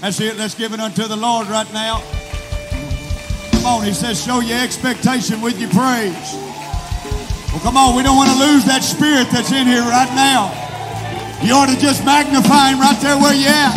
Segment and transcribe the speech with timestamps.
[0.00, 0.36] That's it.
[0.38, 2.02] Let's give it unto the Lord right now.
[3.52, 3.84] Come on.
[3.84, 6.34] He says, show your expectation with your praise.
[7.52, 7.94] Well, come on.
[7.94, 10.56] We don't want to lose that spirit that's in here right now.
[11.44, 13.74] You ought to just magnify him right there where you at.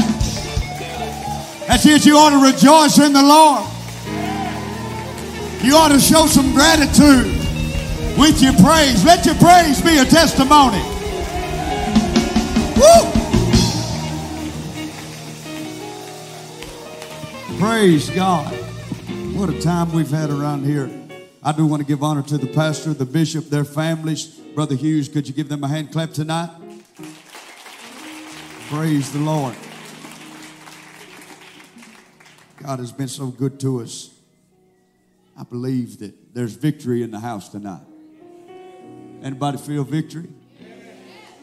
[1.67, 2.05] That's it.
[2.05, 3.67] You ought to rejoice in the Lord.
[5.63, 7.27] You ought to show some gratitude
[8.17, 9.03] with your praise.
[9.03, 10.83] Let your praise be a testimony.
[12.79, 13.22] Woo!
[17.63, 18.53] Praise God.
[19.38, 20.91] What a time we've had around here.
[21.41, 24.26] I do want to give honor to the pastor, the bishop, their families.
[24.26, 26.49] Brother Hughes, could you give them a hand clap tonight?
[28.68, 29.55] Praise the Lord.
[32.62, 34.13] God has been so good to us.
[35.40, 37.85] I believe that there's victory in the house tonight.
[39.23, 40.27] Anybody feel victory?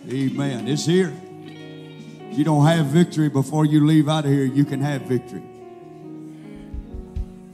[0.06, 0.69] Amen.
[0.69, 1.14] It's here.
[2.30, 5.50] If you don't have victory before you leave out of here, you can have victory.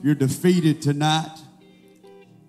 [0.03, 1.31] You're defeated tonight,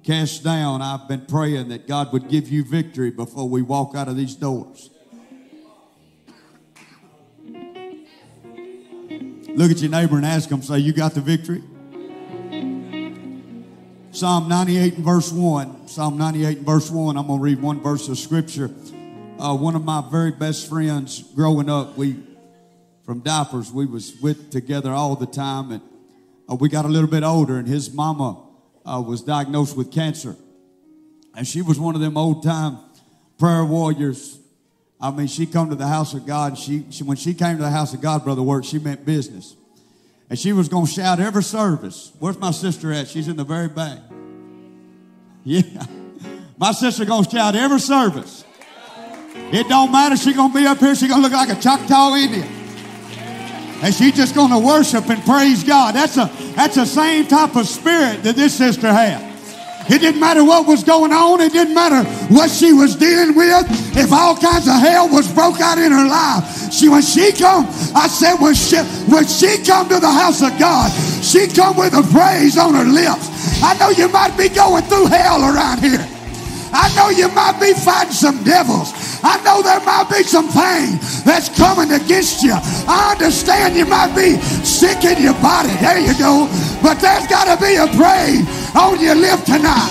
[0.03, 4.07] cast down, I've been praying that God would give you victory before we walk out
[4.07, 4.91] of these doors.
[9.49, 11.63] Look at your neighbor and ask him, say, You got the victory?
[14.13, 15.89] Psalm 98 and verse 1.
[15.89, 17.17] Psalm 98 and verse 1.
[17.17, 18.71] I'm going to read one verse of scripture.
[19.39, 22.17] Uh, one of my very best friends growing up, we,
[23.05, 25.73] from diapers, we was with together all the time.
[25.73, 25.83] And
[26.51, 28.43] uh, we got a little bit older and his mama
[28.85, 30.37] uh, was diagnosed with cancer.
[31.37, 32.79] And she was one of them old time
[33.39, 34.39] prayer warriors.
[35.01, 36.59] I mean, she come to the house of God.
[36.59, 39.55] She, she when she came to the house of God, brother work, she meant business.
[40.29, 42.13] And she was to shout every service.
[42.19, 43.09] Where's my sister at?
[43.09, 43.99] She's in the very back.
[45.45, 45.63] Yeah.
[46.59, 48.45] My sister to shout every service.
[49.53, 50.17] It don't matter.
[50.17, 50.95] She to be up here.
[50.97, 52.58] She to look like a Choctaw Indian.
[53.83, 55.95] And she's just going to worship and praise God.
[55.95, 59.29] That's a that's the same type of spirit that this sister had.
[59.89, 61.41] It didn't matter what was going on.
[61.41, 63.65] It didn't matter what she was dealing with.
[63.97, 67.65] If all kinds of hell was broke out in her life, she when she come,
[67.97, 68.77] I said when she
[69.09, 70.93] when she come to the house of God,
[71.25, 73.63] she come with a praise on her lips.
[73.63, 76.05] I know you might be going through hell around here.
[76.71, 78.93] I know you might be fighting some devils.
[79.23, 82.55] I know there might be some pain that's coming against you.
[82.55, 85.75] I understand you might be sick in your body.
[85.83, 86.47] There you go.
[86.83, 89.91] But there's got to be a praise on your lip tonight.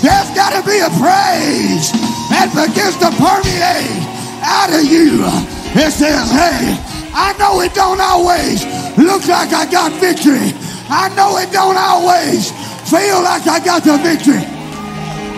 [0.00, 1.92] There's got to be a praise
[2.32, 4.00] that begins to permeate
[4.40, 5.28] out of you.
[5.76, 6.74] It says, hey,
[7.12, 8.64] I know it don't always
[8.96, 10.56] look like I got victory.
[10.88, 12.50] I know it don't always
[12.88, 14.44] feel like I got the victory.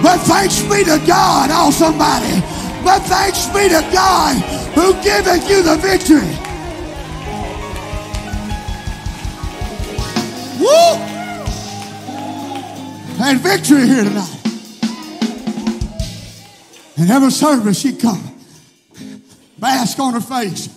[0.02, 2.53] But thanks be to God, oh somebody.
[2.84, 4.36] But thanks be to God
[4.74, 6.36] who giveth you the victory.
[10.60, 11.14] Woo!
[13.24, 14.40] And victory here tonight.
[16.96, 18.22] And every service she come,
[19.58, 20.68] mask on her face.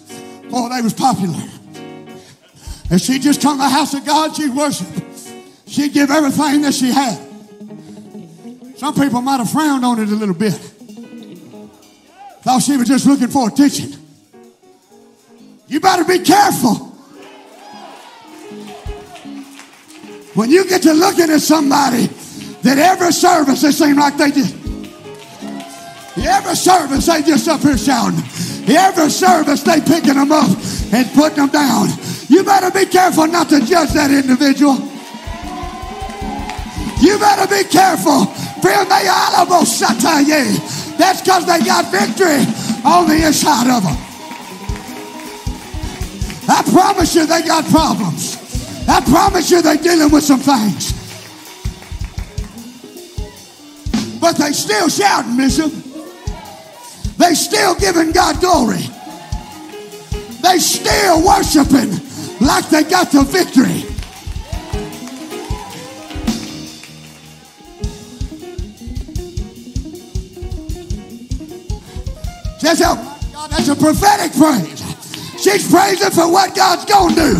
[0.49, 1.43] Boy, they was popular.
[2.89, 4.87] And she just come to the house of God, she'd worship.
[5.67, 7.17] She'd give everything that she had.
[8.77, 10.57] Some people might have frowned on it a little bit.
[12.47, 13.91] Thought she was just looking for attention.
[15.67, 16.75] You better be careful.
[20.33, 22.05] When you get to looking at somebody
[22.63, 24.55] that every service it seems like they just
[26.23, 28.23] every service they just up here shouting.
[28.73, 30.47] Every service they picking them up
[30.93, 31.89] and putting them down.
[32.29, 34.75] You better be careful not to judge that individual.
[37.03, 38.33] You better be careful.
[40.97, 42.43] That's because they got victory
[42.83, 43.97] on the inside of them.
[46.49, 48.37] I promise you they got problems.
[48.87, 50.93] I promise you they're dealing with some things.
[54.19, 55.71] But they still shouting, Bishop.
[57.17, 58.83] They still giving God glory.
[60.41, 61.91] They still worshiping
[62.39, 63.96] like they got the victory.
[72.67, 74.83] That's a, a prophetic praise.
[75.39, 77.39] She's praising for what God's going to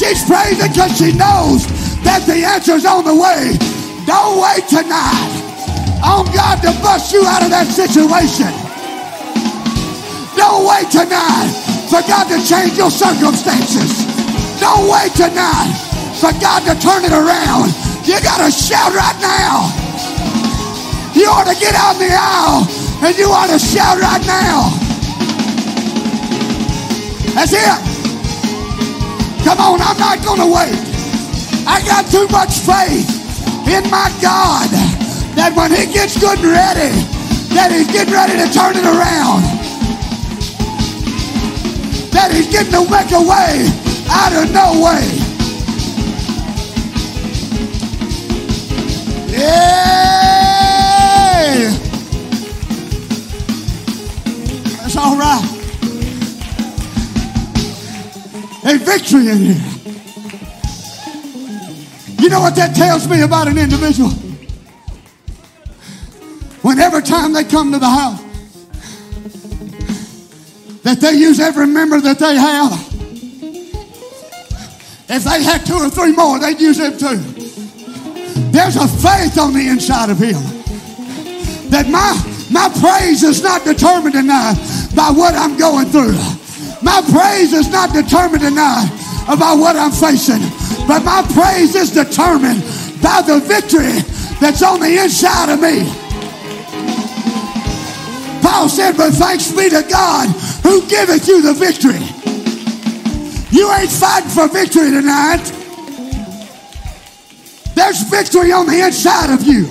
[0.00, 1.68] She's praising because she knows
[2.08, 3.52] that the answer's on the way.
[4.08, 5.28] Don't wait tonight
[6.00, 8.48] on God to bust you out of that situation.
[10.40, 11.52] Don't wait tonight
[11.92, 14.08] for God to change your circumstances.
[14.56, 15.76] Don't wait tonight
[16.16, 17.76] for God to turn it around.
[18.08, 19.68] You got to shout right now.
[21.12, 24.72] You ought to get out in the aisle and you ought to shout right now.
[27.34, 27.96] That's it.
[29.44, 30.74] Come on, I'm not going to wait.
[31.68, 33.06] I got too much faith
[33.68, 34.70] in my God
[35.36, 36.90] that when he gets good and ready,
[37.54, 39.42] that he's getting ready to turn it around.
[42.10, 43.68] That he's getting to make a way
[44.08, 45.26] out of no way.
[49.28, 50.05] Yeah.
[54.98, 55.42] All right.
[58.64, 59.76] A victory in here.
[62.18, 64.10] You know what that tells me about an individual?
[66.62, 68.20] Whenever time they come to the house,
[70.82, 72.72] that they use every member that they have.
[75.08, 77.18] If they had two or three more, they'd use them too.
[78.50, 80.40] There's a faith on the inside of him
[81.70, 82.14] that my,
[82.50, 84.56] my praise is not determined tonight
[84.96, 86.16] by what I'm going through.
[86.82, 88.88] My praise is not determined tonight
[89.28, 90.40] about what I'm facing,
[90.88, 92.64] but my praise is determined
[93.02, 94.00] by the victory
[94.40, 95.84] that's on the inside of me.
[98.40, 100.28] Paul said, But thanks be to God
[100.64, 102.00] who giveth you the victory.
[103.50, 105.44] You ain't fighting for victory tonight.
[107.74, 109.68] There's victory on the inside of you.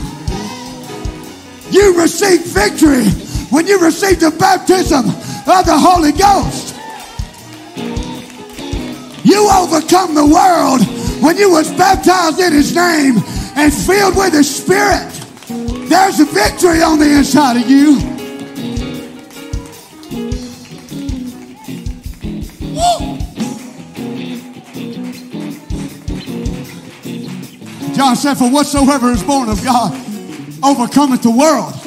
[1.72, 6.76] You received victory when you received the baptism of the Holy Ghost.
[9.26, 10.82] You overcome the world
[11.22, 13.16] when you was baptized in his name
[13.56, 15.12] and filled with his spirit.
[15.90, 18.00] There's a victory on the inside of you.
[27.96, 29.94] John said, For whatsoever is born of God
[30.62, 31.85] overcometh the world.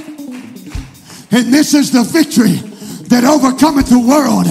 [1.31, 2.57] And this is the victory
[3.09, 4.47] that overcometh the world,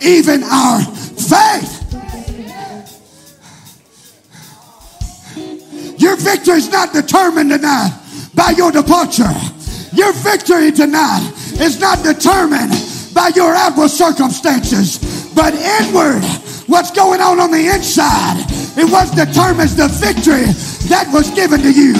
[0.00, 1.76] even our faith.
[5.98, 7.98] Your victory is not determined tonight
[8.34, 9.34] by your departure.
[9.92, 12.72] Your victory tonight is not determined
[13.14, 14.98] by your outward circumstances,
[15.34, 16.22] but inward,
[16.66, 18.44] what's going on on the inside.
[18.76, 20.46] It what determines the victory
[20.88, 21.94] that was given to you.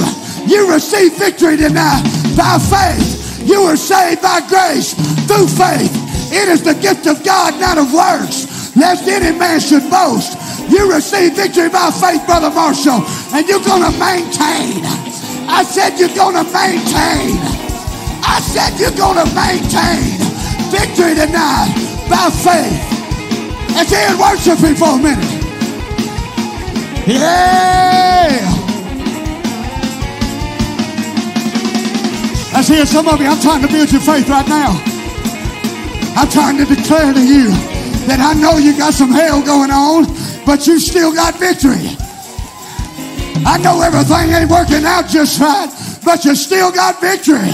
[0.47, 2.05] You received victory tonight
[2.37, 3.08] by faith.
[3.49, 4.93] You were saved by grace
[5.25, 5.89] through faith.
[6.31, 10.37] It is the gift of God, not of works, lest any man should boast.
[10.69, 13.01] You received victory by faith, Brother Marshall,
[13.33, 14.85] and you're going to maintain.
[15.49, 17.41] I said you're going to maintain.
[18.21, 20.21] I said you're going to maintain
[20.69, 21.73] victory tonight
[22.13, 22.85] by faith.
[23.73, 25.39] Let's hear it worshiping for a minute.
[27.07, 28.58] Yeah.
[32.55, 33.27] I see some of you.
[33.27, 34.73] I'm trying to build your faith right now.
[36.17, 37.51] I'm trying to declare to you
[38.09, 40.07] that I know you got some hell going on,
[40.47, 41.95] but you still got victory.
[43.45, 45.69] I know everything ain't working out just right,
[46.05, 47.53] but you still got victory.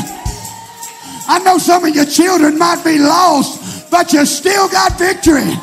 [1.26, 5.58] I know some of your children might be lost, but you still got victory.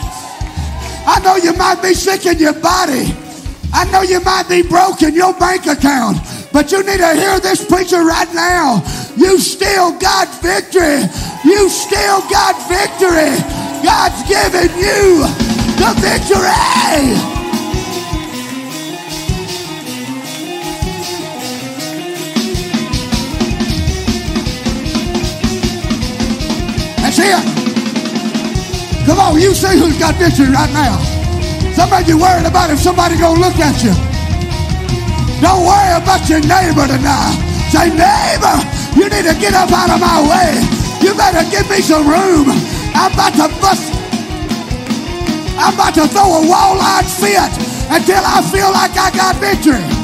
[1.07, 3.15] I know you might be sick in your body.
[3.73, 6.17] I know you might be broke in your bank account,
[6.51, 8.83] but you need to hear this preacher right now.
[9.17, 11.03] You still got victory.
[11.43, 13.35] You still got victory.
[13.83, 15.25] God's given you
[15.77, 17.41] the victory.
[27.01, 27.61] That's it.
[29.05, 30.97] Come on, you see who's got victory right now.
[31.73, 33.91] Some of you worried about if somebody gonna look at you.
[35.41, 37.35] Don't worry about your neighbor tonight.
[37.71, 38.55] Say, neighbor,
[38.95, 40.61] you need to get up out of my way.
[41.01, 42.47] You better give me some room.
[42.93, 43.93] I'm about to bust.
[45.57, 47.51] I'm about to throw a wall-eyed fit
[47.89, 50.01] until I feel like I got victory.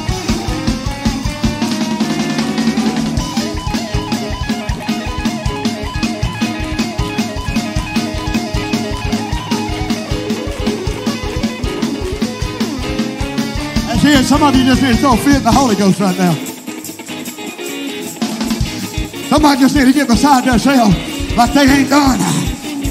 [13.88, 14.24] That's it.
[14.26, 16.57] Some of you just need to throw fit in the Holy Ghost right now.
[19.38, 20.98] Somebody just need to get beside themselves
[21.38, 22.18] like they ain't done.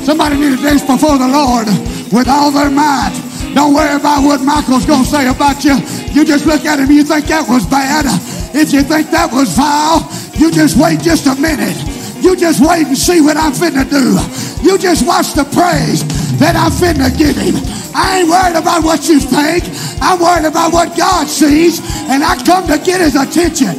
[0.08, 1.68] Somebody need to dance before the Lord
[2.08, 3.12] with all their might.
[3.54, 5.76] Don't worry about what Michael's going to say about you.
[6.16, 8.08] You just look at him, you think that was bad.
[8.56, 10.08] If you think that was vile,
[10.40, 11.76] you just wait just a minute.
[12.24, 14.16] You just wait and see what I'm finna do.
[14.64, 16.08] You just watch the praise
[16.40, 17.60] that I'm finna give him.
[17.92, 19.68] I ain't worried about what you think.
[20.00, 23.76] I'm worried about what God sees, and I come to get his attention.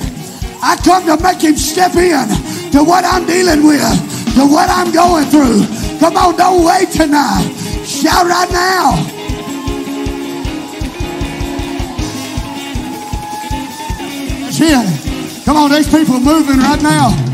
[0.61, 2.29] I come to make him step in
[2.73, 5.65] to what I'm dealing with, to what I'm going through.
[5.99, 7.53] Come on, don't wait tonight.
[7.85, 9.19] Shout right now.
[14.53, 14.85] Cheer.
[15.45, 17.29] Come on, these people are moving right now.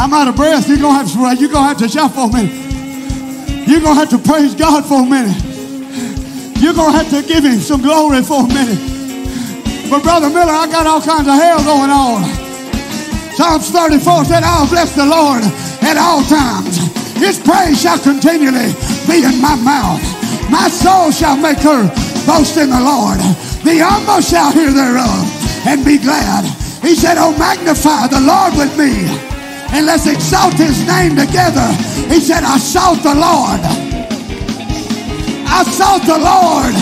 [0.00, 0.66] I'm out of breath.
[0.66, 3.68] You're gonna have to you're gonna have to shout for a minute.
[3.68, 5.36] You're gonna have to praise God for a minute.
[6.56, 8.80] You're gonna have to give him some glory for a minute.
[9.92, 12.24] But Brother Miller, I got all kinds of hell going on.
[13.36, 15.44] Psalms 34 said, I'll bless the Lord
[15.84, 16.80] at all times.
[17.20, 18.72] His praise shall continually
[19.04, 20.00] be in my mouth.
[20.48, 21.84] My soul shall make her
[22.24, 23.20] boast in the Lord.
[23.68, 25.28] The humble shall hear thereof
[25.68, 26.48] and be glad.
[26.80, 29.29] He said, Oh, magnify the Lord with me
[29.72, 31.66] and let's exalt his name together.
[32.08, 33.60] He said, I sought the Lord.
[35.46, 36.74] I sought the Lord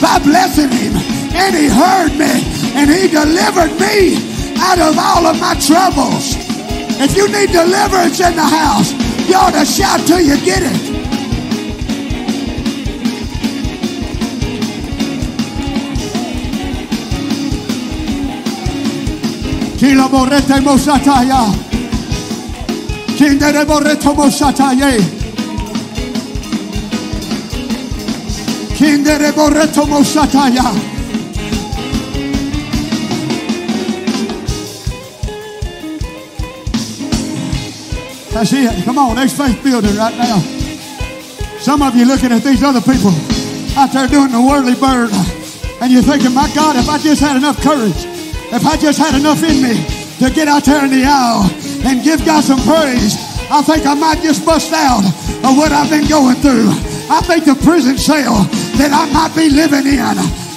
[0.00, 0.94] by blessing him,
[1.34, 4.16] and he heard me and he delivered me
[4.58, 6.36] out of all of my troubles.
[7.00, 8.92] If you need deliverance in the house,
[9.26, 10.96] you ought to shout till you get it.
[19.78, 21.65] Kila borete mosataya.
[23.16, 25.00] Kindere boreto mosataye.
[28.76, 30.96] Kindere boreto mosataya.
[38.32, 38.84] That's it.
[38.84, 40.38] Come on, there's faith building right now.
[41.60, 43.12] Some of you looking at these other people
[43.78, 45.10] out there doing the worldly bird,
[45.80, 48.04] and you're thinking, my God, if I just had enough courage.
[48.52, 49.74] If I just had enough in me
[50.18, 53.14] to get out there in the aisle and give God some praise,
[53.48, 56.66] I think I might just bust out of what I've been going through.
[57.06, 58.42] I think the prison cell
[58.82, 60.16] that I might be living in,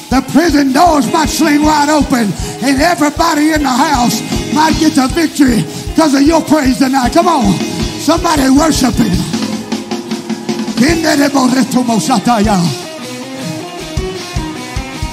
[0.09, 2.33] the prison doors might swing wide open,
[2.65, 4.25] and everybody in the house
[4.57, 5.61] might get the victory
[5.93, 7.13] because of your praise tonight.
[7.13, 7.53] Come on,
[8.01, 9.13] somebody worship Him.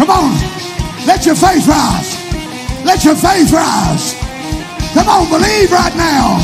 [0.01, 0.33] Come on,
[1.05, 2.17] let your faith rise.
[2.87, 4.16] Let your faith rise.
[4.97, 6.41] Come on, believe right now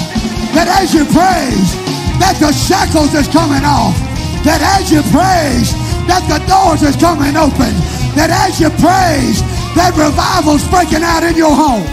[0.52, 1.72] that as you praise,
[2.20, 3.96] that the shackles is coming off.
[4.44, 5.72] That as you praise,
[6.04, 7.72] that the doors is coming open.
[8.12, 9.40] That as you praise,
[9.72, 11.88] that revival's breaking out in your home.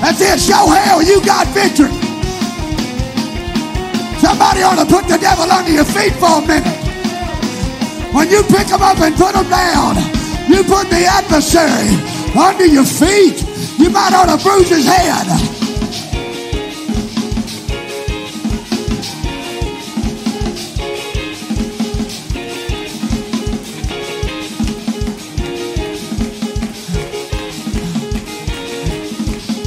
[0.00, 0.40] That's it.
[0.40, 1.92] Show hell you got victory.
[4.16, 6.72] Somebody ought to put the devil under your feet for a minute.
[8.16, 10.00] When you pick them up and put them down,
[10.48, 11.92] you put the adversary
[12.32, 13.47] under your feet.
[13.78, 15.26] You might ought to bruise his head.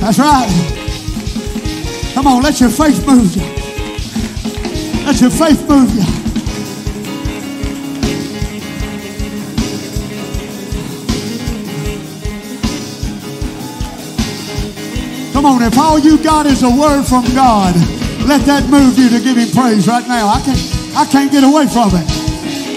[0.02, 2.12] That's right.
[2.14, 3.44] Come on, let your faith move you.
[5.06, 6.21] Let your faith move you.
[15.42, 17.74] Come on, if all you got is a word from God,
[18.30, 20.30] let that move you to give him praise right now.
[20.30, 20.62] I can't,
[20.94, 22.06] I can't get away from it.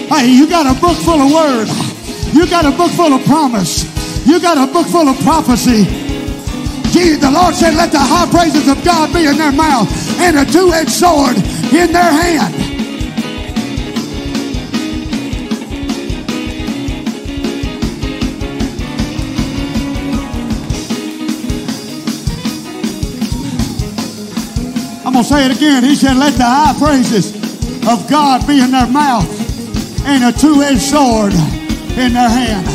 [0.09, 1.69] Hey, you got a book full of word.
[2.33, 3.85] You got a book full of promise.
[4.25, 5.85] You got a book full of prophecy.
[6.89, 9.85] Gee, the Lord said, let the high praises of God be in their mouth
[10.17, 11.37] and a two-edged sword
[11.69, 12.64] in their hand.
[25.15, 25.81] Going to say it again.
[25.81, 27.31] He said, Let the high praises
[27.87, 29.23] of God be in their mouth
[30.03, 31.31] and a two edged sword
[31.95, 32.67] in their hand.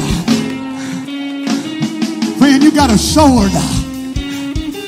[2.40, 3.52] Friend, you got a sword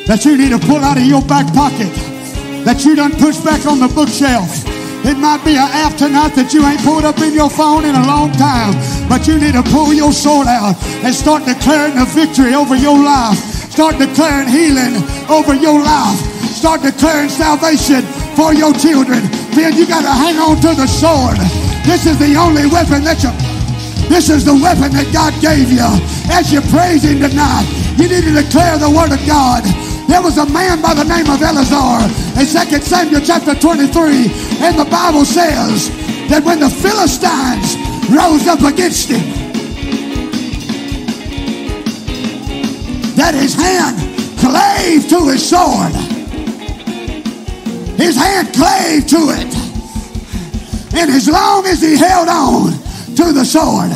[0.08, 1.92] that you need to pull out of your back pocket
[2.64, 4.64] that you done push back on the bookshelf.
[5.04, 7.94] It might be an app tonight that you ain't pulled up in your phone in
[7.94, 8.72] a long time,
[9.10, 12.96] but you need to pull your sword out and start declaring the victory over your
[12.96, 13.36] life.
[13.68, 16.31] Start declaring healing over your life.
[16.62, 18.02] Start declaring salvation
[18.38, 19.18] for your children.
[19.58, 21.34] Man, you got to hang on to the sword.
[21.82, 23.34] This is the only weapon that you,
[24.06, 25.82] this is the weapon that God gave you.
[26.30, 27.66] As you praise Him tonight,
[27.98, 29.66] you need to declare the word of God.
[30.06, 32.06] There was a man by the name of Eleazar
[32.38, 34.30] in 2 Samuel chapter 23,
[34.62, 35.90] and the Bible says
[36.30, 37.74] that when the Philistines
[38.06, 39.26] rose up against him,
[43.18, 43.98] that his hand
[44.38, 46.11] clave to his sword.
[47.96, 49.54] His hand clave to it.
[50.94, 52.72] And as long as he held on
[53.16, 53.92] to the sword,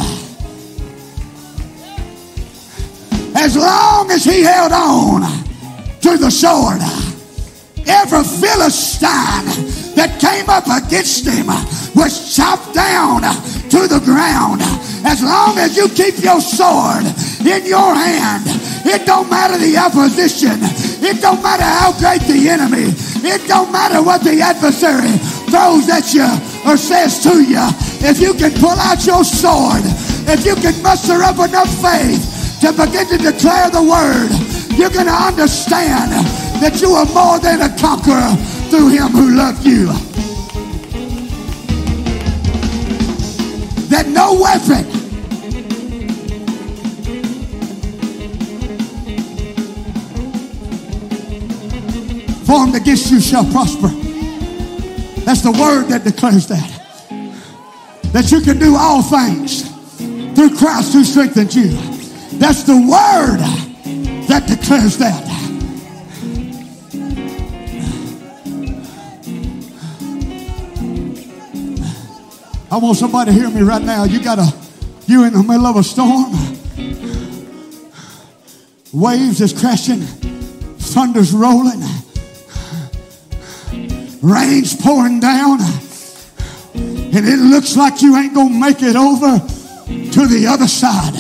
[3.37, 5.23] as long as he held on
[6.01, 6.81] to the sword,
[7.87, 9.47] every Philistine
[9.95, 11.47] that came up against him
[11.95, 13.23] was chopped down
[13.71, 14.63] to the ground.
[15.05, 17.05] As long as you keep your sword
[17.45, 18.45] in your hand,
[18.85, 20.59] it don't matter the opposition.
[21.05, 22.93] It don't matter how great the enemy.
[23.27, 25.19] It don't matter what the adversary
[25.51, 26.31] throws at you
[26.63, 27.59] or says to you.
[28.07, 29.83] If you can pull out your sword,
[30.31, 32.23] if you can muster up enough faith
[32.63, 34.31] to begin to declare the word,
[34.79, 36.13] you're going to understand
[36.63, 38.31] that you are more than a conqueror
[38.71, 39.87] through him who loved you.
[43.91, 45.06] That no weapon
[52.47, 53.89] formed against you shall prosper.
[55.25, 56.73] That's the word that declares that.
[58.13, 59.69] That you can do all things
[60.35, 61.69] through Christ who strengthens you.
[62.39, 63.41] That's the word
[64.29, 65.27] that declares that.
[72.71, 74.05] I want somebody to hear me right now.
[74.05, 74.53] You got a,
[75.07, 76.33] you in the middle of a storm.
[78.93, 81.83] Waves is crashing, thunder's rolling,
[84.27, 85.61] rain's pouring down,
[86.75, 89.39] and it looks like you ain't gonna make it over
[89.87, 91.15] to the other side.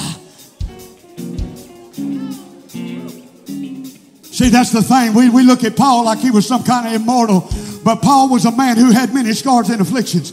[4.22, 5.14] See, that's the thing.
[5.14, 7.48] We, we look at Paul like he was some kind of immortal,
[7.84, 10.32] but Paul was a man who had many scars and afflictions.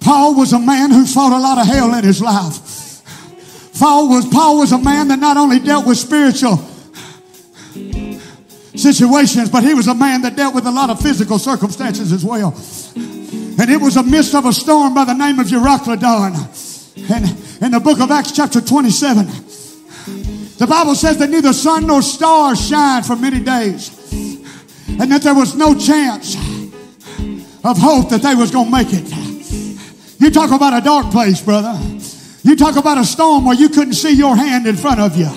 [0.00, 2.58] Paul was a man who fought a lot of hell in his life.
[3.78, 6.56] Paul was, Paul was a man that not only dealt with spiritual
[8.82, 12.24] situations, but he was a man that dealt with a lot of physical circumstances as
[12.24, 12.54] well.
[12.94, 16.34] And it was a midst of a storm by the name of Euroclydon.
[17.10, 19.26] And in the book of Acts, chapter 27,
[20.58, 23.90] the Bible says that neither sun nor stars shine for many days,
[24.88, 26.36] and that there was no chance
[27.64, 29.08] of hope that they was going to make it.
[30.20, 31.78] You talk about a dark place, brother.
[32.42, 35.28] You talk about a storm where you couldn't see your hand in front of you.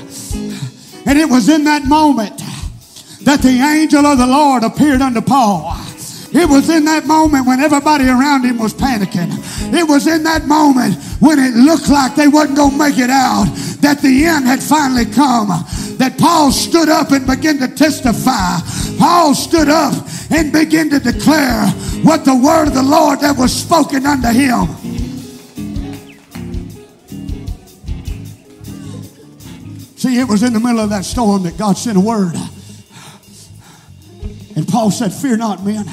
[1.08, 2.42] And it was in that moment
[3.26, 5.74] that the angel of the Lord appeared unto Paul.
[6.32, 9.32] It was in that moment when everybody around him was panicking.
[9.74, 13.10] It was in that moment when it looked like they wasn't going to make it
[13.10, 13.46] out,
[13.82, 15.48] that the end had finally come,
[15.98, 18.60] that Paul stood up and began to testify.
[19.00, 19.96] Paul stood up
[20.30, 21.68] and began to declare
[22.04, 24.68] what the word of the Lord that was spoken unto him.
[29.96, 32.36] See, it was in the middle of that storm that God sent a word.
[34.56, 35.86] And Paul said, Fear not, men,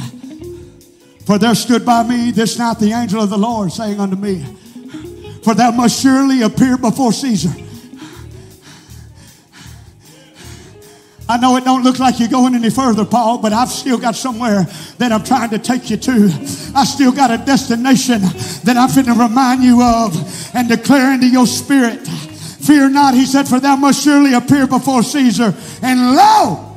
[1.27, 4.45] for there stood by me this night the angel of the Lord, saying unto me,
[5.43, 7.51] For thou must surely appear before Caesar
[11.33, 14.17] I know it don't look like you're going any further, Paul, but I've still got
[14.17, 14.65] somewhere
[14.99, 16.25] that I'm trying to take you to.
[16.75, 18.21] I still got a destination
[18.65, 20.15] that I'm going to remind you of
[20.55, 22.07] and declare into your spirit.
[22.07, 25.55] Fear not, he said, for thou must surely appear before Caesar.
[25.81, 26.72] And lo,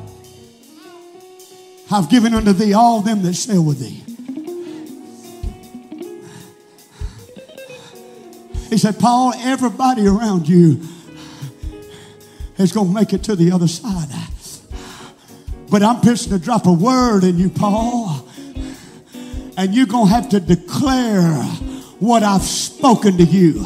[1.92, 4.02] I've given unto thee all them that sail with thee.
[8.70, 10.82] He said, Paul, everybody around you
[12.58, 14.10] is going to make it to the other side.
[15.70, 18.28] But I'm fixing to drop a word in you, Paul.
[19.58, 21.34] And you're going to have to declare
[22.00, 23.64] what I've spoken to you.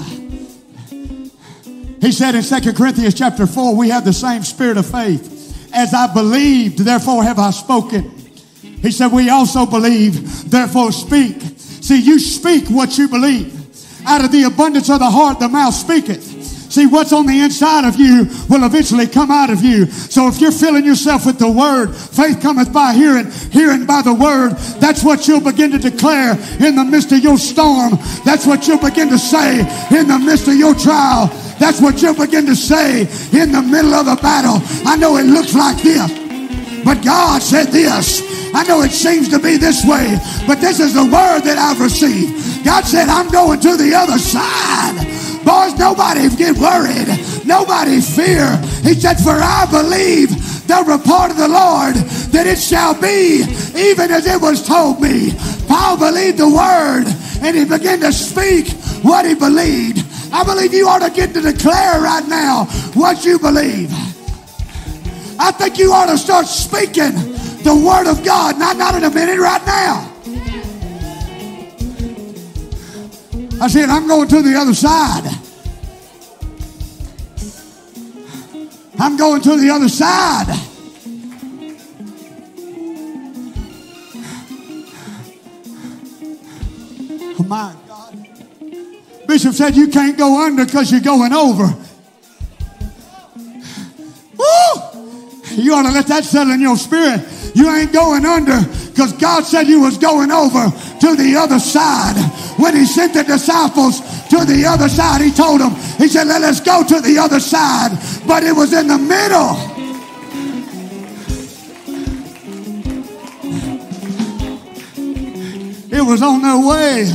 [2.01, 5.38] He said in 2 Corinthians chapter 4, we have the same spirit of faith.
[5.73, 8.11] As I believed, therefore have I spoken.
[8.81, 11.41] He said, we also believe, therefore speak.
[11.57, 13.55] See, you speak what you believe.
[14.05, 16.28] Out of the abundance of the heart, the mouth speaketh.
[16.69, 19.87] See, what's on the inside of you will eventually come out of you.
[19.87, 24.13] So if you're filling yourself with the word, faith cometh by hearing, hearing by the
[24.13, 24.51] word.
[24.79, 27.97] That's what you'll begin to declare in the midst of your storm.
[28.23, 31.27] That's what you'll begin to say in the midst of your trial.
[31.59, 33.01] That's what you'll begin to say
[33.33, 34.61] in the middle of the battle.
[34.87, 36.11] I know it looks like this,
[36.85, 38.21] but God said this.
[38.53, 41.81] I know it seems to be this way, but this is the word that I've
[41.81, 42.63] received.
[42.63, 45.18] God said, I'm going to the other side.
[45.45, 47.07] Boys, nobody get worried.
[47.45, 48.57] Nobody fear.
[48.83, 50.29] He said, For I believe
[50.67, 51.95] the report of the Lord
[52.31, 53.41] that it shall be
[53.75, 55.33] even as it was told me.
[55.67, 57.05] Paul believed the word
[57.41, 58.69] and he began to speak
[59.03, 60.05] what he believed.
[60.31, 63.91] I believe you ought to get to declare right now what you believe.
[65.39, 67.13] I think you ought to start speaking
[67.63, 70.08] the word of God, not, not in a minute, right now.
[73.61, 75.25] I said, I'm going to the other side.
[78.97, 80.45] I'm going to the other side.
[87.37, 88.27] Oh my God.
[89.27, 91.65] Bishop said you can't go under because you're going over.
[94.37, 94.81] Woo!
[95.51, 97.25] You ought to let that settle in your spirit.
[97.55, 98.59] You ain't going under
[98.99, 102.17] because God said you was going over to the other side.
[102.59, 106.41] When he sent the disciples to the other side, he told them, he said, let
[106.41, 107.97] us go to the other side.
[108.27, 109.55] But it was in the middle.
[115.97, 117.05] It was on their way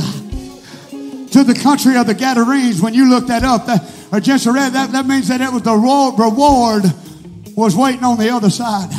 [1.29, 2.81] to the country of the Gadarenes.
[2.81, 5.75] When you look that up, that, or read that, that means that it was the
[5.75, 6.83] reward
[7.55, 8.89] was waiting on the other side.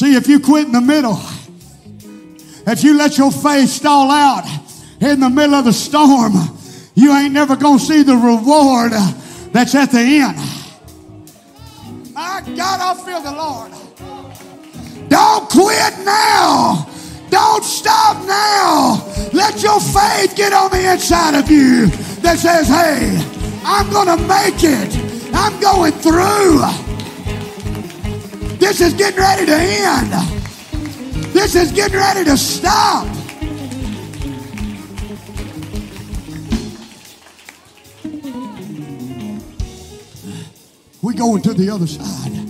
[0.00, 1.20] See, if you quit in the middle,
[2.66, 4.46] if you let your faith stall out
[4.98, 6.32] in the middle of the storm,
[6.94, 8.92] you ain't never going to see the reward
[9.52, 10.38] that's at the end.
[12.14, 13.72] My God, I feel the Lord.
[15.10, 16.88] Don't quit now.
[17.28, 19.06] Don't stop now.
[19.34, 21.88] Let your faith get on the inside of you
[22.22, 23.22] that says, hey,
[23.66, 25.34] I'm going to make it.
[25.34, 26.89] I'm going through.
[28.60, 30.12] This is getting ready to end.
[31.32, 33.06] This is getting ready to stop.
[41.02, 42.46] We're going to the other side.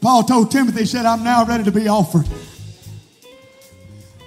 [0.00, 2.26] Paul told Timothy, he said, I'm now ready to be offered.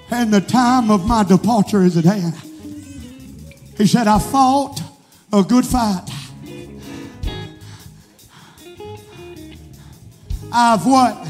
[0.09, 2.35] And the time of my departure is at hand.
[3.77, 4.81] He said, I fought
[5.33, 6.14] a good fight.
[10.57, 11.27] I've what?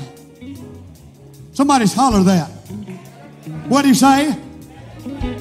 [1.54, 2.48] Somebody's holler that.
[3.68, 4.38] What'd he say?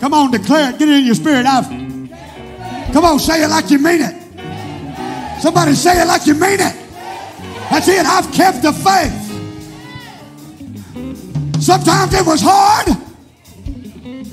[0.01, 0.79] Come on, declare it.
[0.79, 1.45] Get it in your spirit.
[1.45, 1.69] I've.
[2.95, 5.43] Come on, say it like you mean it.
[5.43, 6.75] Somebody say it like you mean it.
[7.71, 8.07] That's it.
[8.07, 9.13] I've kept the faith.
[11.63, 12.89] Sometimes it was hard.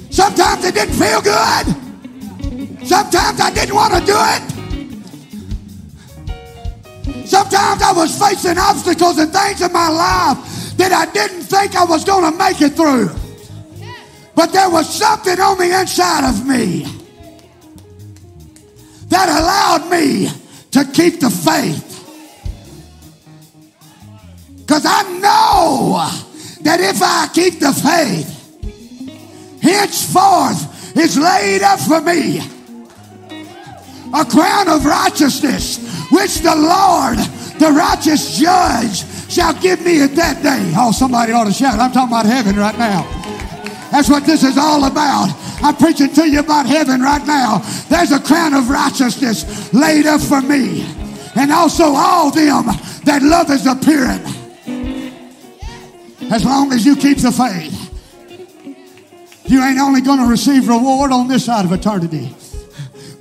[0.10, 2.88] Sometimes it didn't feel good.
[2.88, 4.61] Sometimes I didn't want to do it.
[7.26, 11.86] Sometimes I was facing obstacles and things in my life that I didn't think I
[11.86, 13.10] was going to make it through.
[14.36, 16.86] But there was something on the inside of me
[19.08, 20.30] that allowed me
[20.72, 21.88] to keep the faith.
[24.58, 26.10] Because I know
[26.62, 32.42] that if I keep the faith, henceforth is laid up for me
[34.14, 35.78] a crown of righteousness
[36.12, 37.18] which the Lord,
[37.60, 40.74] the righteous judge, shall give me at that day.
[40.76, 41.80] Oh, somebody ought to shout.
[41.80, 43.04] I'm talking about heaven right now.
[43.92, 45.30] That's what this is all about.
[45.64, 47.60] I'm preaching to you about heaven right now.
[47.90, 50.86] There's a crown of righteousness laid up for me.
[51.36, 52.66] And also all them
[53.06, 54.22] that love is appearing.
[56.32, 57.78] As long as you keep the faith.
[59.46, 62.34] You ain't only going to receive reward on this side of eternity,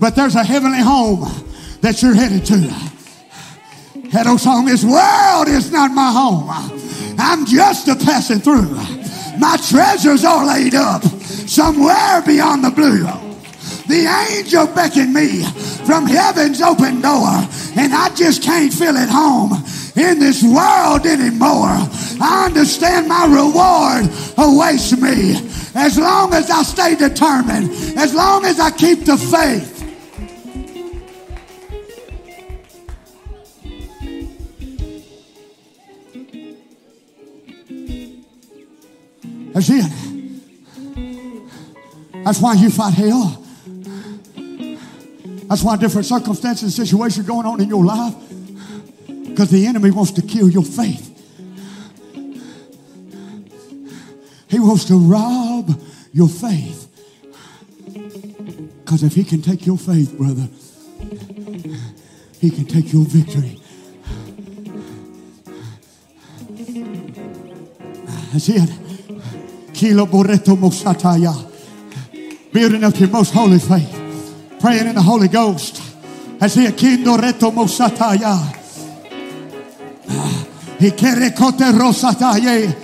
[0.01, 1.31] but there's a heavenly home
[1.83, 2.59] that you're headed to.
[4.11, 6.49] That old song, this world is not my home.
[7.19, 8.75] I'm just a passing through.
[9.39, 13.05] My treasures are laid up somewhere beyond the blue.
[13.87, 15.45] The angel beckoned me
[15.85, 17.29] from heaven's open door,
[17.77, 19.53] and I just can't feel at home
[19.97, 21.77] in this world anymore.
[22.23, 24.09] I understand my reward
[24.39, 25.37] awaits me
[25.75, 29.70] as long as I stay determined, as long as I keep the faith.
[39.53, 39.91] That's it.
[42.25, 43.45] That's why you fight hell.
[45.49, 48.15] That's why different circumstances and situations going on in your life.
[49.07, 51.09] Because the enemy wants to kill your faith.
[54.49, 55.81] He wants to rob
[56.13, 56.87] your faith.
[58.85, 60.49] Because if he can take your faith, brother,
[62.41, 63.61] he can take your victory.
[68.33, 68.90] That's it.
[72.53, 73.97] Building up your most holy faith.
[74.61, 75.81] Praying in the Holy Ghost.
[76.39, 76.77] That's it.
[76.77, 78.37] Kindo Reto Mosataya.
[80.79, 82.75] Ikere Kote Rosataye.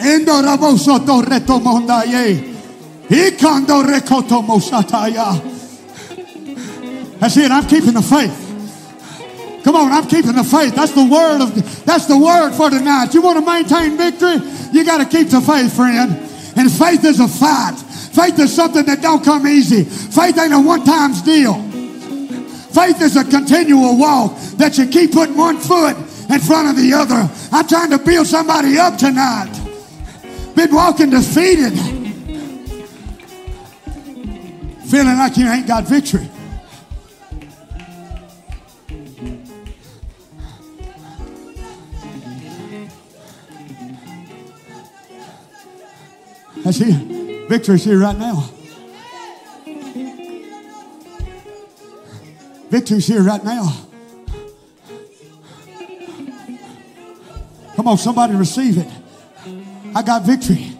[0.00, 2.50] Endo Raboso Reto Mondaye.
[3.08, 5.40] Ikando Rekoto Mosataya.
[7.18, 7.50] That's it.
[7.50, 8.49] I'm keeping the faith.
[9.62, 10.74] Come on, I'm keeping the faith.
[10.74, 13.12] That's the word of that's the word for tonight.
[13.12, 14.36] You want to maintain victory?
[14.72, 16.12] You got to keep the faith, friend.
[16.56, 17.76] And faith is a fight.
[17.76, 19.84] Faith is something that don't come easy.
[19.84, 21.54] Faith ain't a one-time deal.
[22.72, 26.92] Faith is a continual walk that you keep putting one foot in front of the
[26.94, 27.28] other.
[27.52, 29.52] I'm trying to build somebody up tonight.
[30.54, 31.72] Been walking defeated.
[34.88, 36.28] Feeling like you ain't got victory.
[46.64, 47.46] That's here.
[47.48, 48.50] Victory's here right now.
[52.68, 53.86] Victory's here right now.
[57.76, 58.86] Come on, somebody receive it.
[59.94, 60.76] I got victory.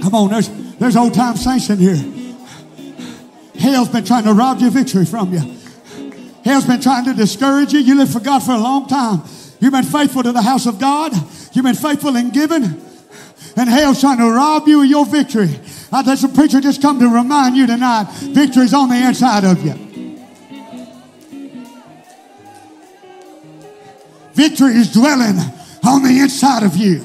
[0.00, 1.98] Come on, there's, there's old time saints in here.
[3.58, 5.56] Hell's been trying to rob your victory from you.
[6.44, 7.80] Hell's been trying to discourage you.
[7.80, 9.22] You lived for God for a long time.
[9.60, 11.12] You've been faithful to the house of God.
[11.52, 12.64] You've been faithful in giving.
[13.56, 15.60] And hell's trying to rob you of your victory.
[15.90, 19.62] I there's a preacher just come to remind you tonight victory's on the inside of
[19.64, 19.74] you.
[24.32, 25.38] Victory is dwelling
[25.84, 27.04] on the inside of you.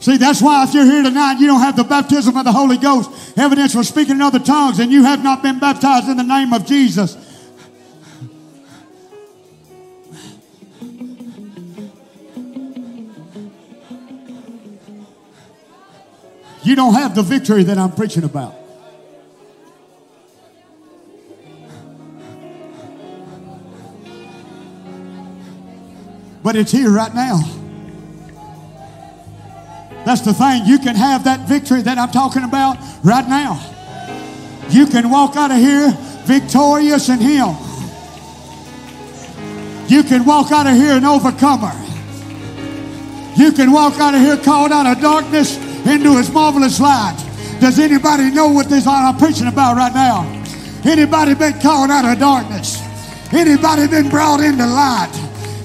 [0.00, 2.78] See, that's why if you're here tonight, you don't have the baptism of the Holy
[2.78, 6.22] Ghost, evidence for speaking in other tongues, and you have not been baptized in the
[6.22, 7.16] name of Jesus.
[16.66, 18.52] You don't have the victory that I'm preaching about.
[26.42, 27.38] But it's here right now.
[30.04, 30.66] That's the thing.
[30.66, 33.62] You can have that victory that I'm talking about right now.
[34.68, 37.54] You can walk out of here victorious in Him.
[39.86, 41.72] You can walk out of here an overcomer.
[43.36, 47.16] You can walk out of here called out of darkness into His marvelous light.
[47.60, 50.24] Does anybody know what this I'm preaching about right now?
[50.84, 52.82] Anybody been called out of darkness?
[53.32, 55.10] Anybody been brought into light?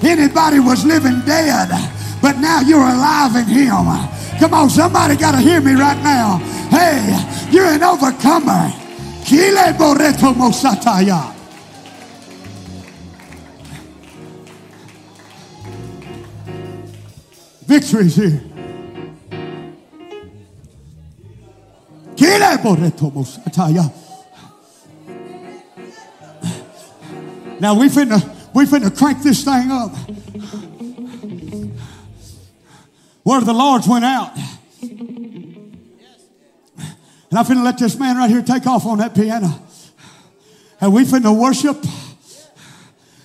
[0.02, 1.68] Anybody was living dead,
[2.20, 3.86] but now you're alive in Him.
[4.38, 6.38] Come on, somebody got to hear me right now.
[6.70, 7.14] Hey,
[7.50, 8.72] you're an overcomer.
[9.24, 11.32] Kile boreto mosataya.
[17.66, 18.51] Victory's here.
[23.12, 23.92] Mosataya.
[27.60, 28.20] Now we finna
[28.54, 29.94] we finna crank this thing up
[33.22, 34.36] where the Lord's went out.
[37.30, 39.48] And I'm finna let this man right here take off on that piano.
[40.80, 41.78] And we finna worship.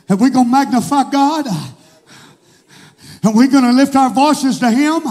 [0.09, 1.47] And we gonna magnify God.
[3.23, 5.01] And we're gonna lift our voices to Him.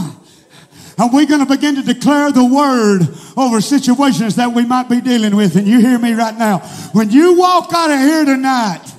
[0.99, 3.07] And we're gonna begin to declare the word
[3.37, 5.57] over situations that we might be dealing with.
[5.57, 6.59] And you hear me right now.
[6.93, 8.93] When you walk out of here tonight,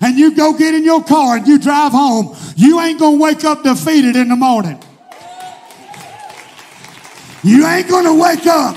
[0.00, 3.44] and you go get in your car and you drive home, you ain't gonna wake
[3.44, 4.78] up defeated in the morning.
[7.42, 8.76] You ain't going to wake up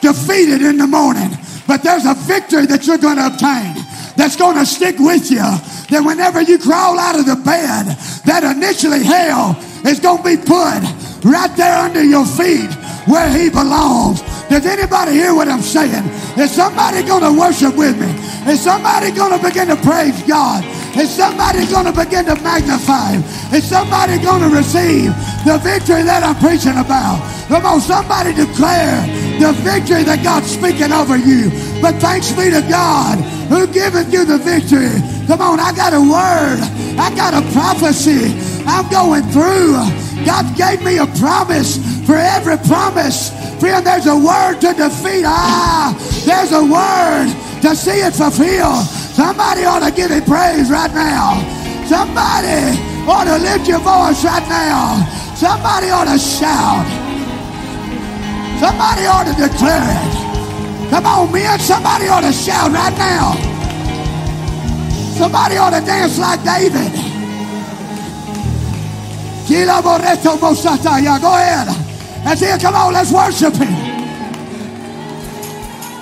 [0.00, 1.30] defeated in the morning,
[1.66, 3.74] but there's a victory that you're going to obtain
[4.16, 5.42] that's going to stick with you.
[5.90, 7.86] That whenever you crawl out of the bed,
[8.24, 10.82] that initially hell is going to be put
[11.24, 12.70] right there under your feet
[13.08, 14.20] where he belongs.
[14.48, 16.04] Does anybody hear what I'm saying?
[16.38, 18.12] Is somebody going to worship with me?
[18.50, 20.64] Is somebody going to begin to praise God?
[20.96, 23.22] Is somebody going to begin to magnify him?
[23.52, 25.10] Is somebody going to receive
[25.44, 27.18] the victory that I'm preaching about?
[27.48, 29.00] Come on, somebody declare
[29.40, 31.50] the victory that God's speaking over you.
[31.80, 35.02] But thanks be to God who giveth you the victory.
[35.26, 36.60] Come on, I got a word.
[37.00, 38.32] I got a prophecy.
[38.66, 40.13] I'm going through.
[40.22, 43.30] God gave me a promise for every promise.
[43.58, 45.24] Friend, there's a word to defeat.
[45.26, 45.90] Ah,
[46.24, 47.26] there's a word
[47.62, 48.84] to see it fulfilled.
[49.14, 51.42] Somebody ought to give him praise right now.
[51.86, 55.02] Somebody ought to lift your voice right now.
[55.34, 56.86] Somebody ought to shout.
[58.60, 60.90] Somebody ought to declare it.
[60.90, 61.58] Come on, men.
[61.58, 63.34] Somebody ought to shout right now.
[65.16, 67.13] Somebody ought to dance like David.
[71.20, 71.68] Go ahead.
[72.24, 72.60] That's it.
[72.60, 73.72] Come on, let's worship him.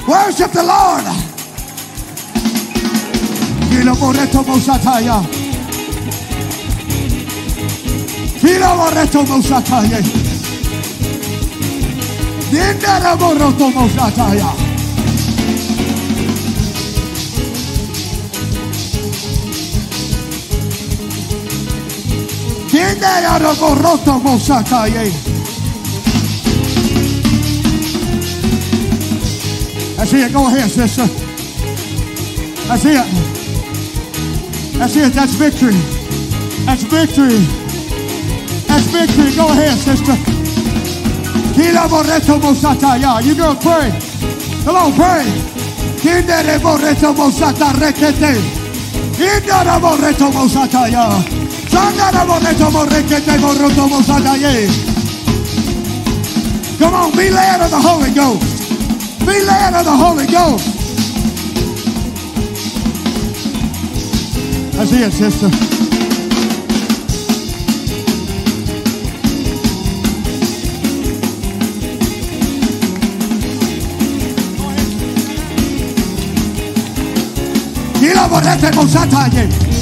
[0.07, 1.05] Worship the Lord.
[3.69, 5.23] Kilo Moreto Mosataya.
[8.41, 9.99] Kilo Moreto Mosataya.
[12.53, 14.62] Nindara Moroto Mosataya.
[22.73, 25.13] Kindera Roboroto Mosataye.
[29.99, 30.33] That's it.
[30.33, 31.07] Go ahead, sister.
[32.67, 33.05] That's it.
[34.79, 35.13] That's it.
[35.13, 35.77] That's victory.
[36.65, 37.45] That's victory.
[38.67, 39.37] That's victory.
[39.37, 40.17] Go ahead, sister.
[41.53, 43.23] Kila Moreto Mosataya.
[43.23, 43.93] You girl, pray.
[44.65, 45.29] Come on, pray.
[46.01, 48.41] Kindere Moreto Mosata Rekete.
[49.13, 51.43] Kindara Moreto Mosataya.
[51.73, 54.69] Sangara Moreto Morekete Moroto Mosataye.
[56.79, 58.69] Come on, be led of the Holy Ghost.
[59.21, 60.67] Be led of the Holy Ghost.
[64.75, 65.49] That's it, sister.
[77.99, 79.82] Kila borrete mosataye.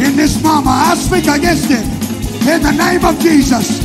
[0.00, 0.70] in this mama.
[0.70, 1.84] I speak against it
[2.46, 3.78] in the name of Jesus.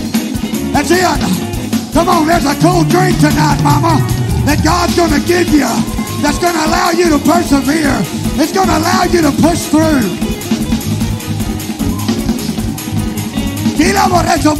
[0.72, 1.94] That's it.
[1.94, 3.98] Come on, there's a cold drink tonight, mama,
[4.46, 5.68] that God's going to give you
[6.22, 7.96] that's going to allow you to persevere.
[8.42, 10.04] It's going to allow you to push through.
[13.78, 14.54] Kila borracho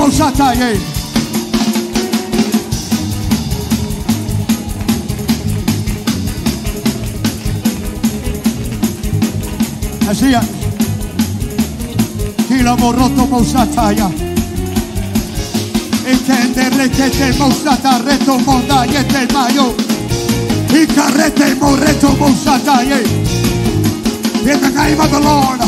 [18.06, 18.86] reto monda
[19.34, 19.74] mayo.
[21.60, 22.10] Moreto.
[24.42, 25.60] In the name of the Lord,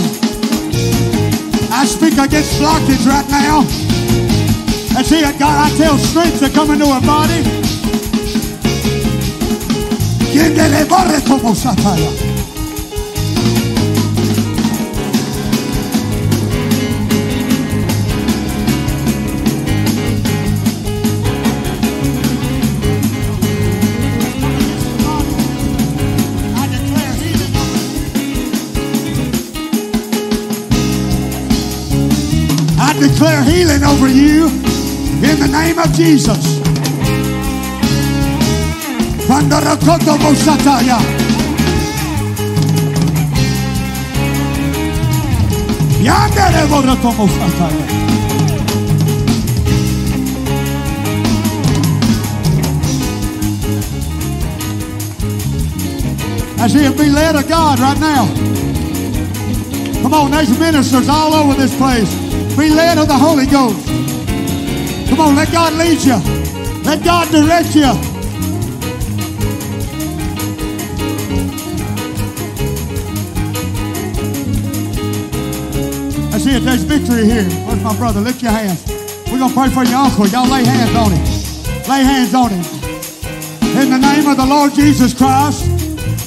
[1.72, 3.64] I speak against blockage right now.
[4.94, 5.66] That's it, God.
[5.66, 7.44] I tell strength to come into her body.
[10.32, 12.10] Kindele borreto mosataya.
[12.10, 12.31] I
[33.22, 36.60] declare healing over you in the name of Jesus.
[39.28, 40.98] Pandarakoto Mosataya.
[46.02, 47.86] Yandere Borato Mosataya.
[56.58, 58.26] I see it be led of God right now.
[60.02, 62.21] Come on, there's ministers all over this place.
[62.58, 63.88] Be led of the Holy Ghost.
[65.10, 66.18] Come on, let God lead you.
[66.84, 67.92] Let God direct you.
[76.32, 76.64] I see it.
[76.64, 77.44] There's victory here.
[77.66, 78.20] Where's my brother?
[78.20, 78.86] Lift your hands.
[79.32, 80.28] We're going to pray for your uncle.
[80.28, 81.24] Y'all lay hands on him.
[81.90, 82.66] Lay hands on him.
[83.82, 85.66] In the name of the Lord Jesus Christ,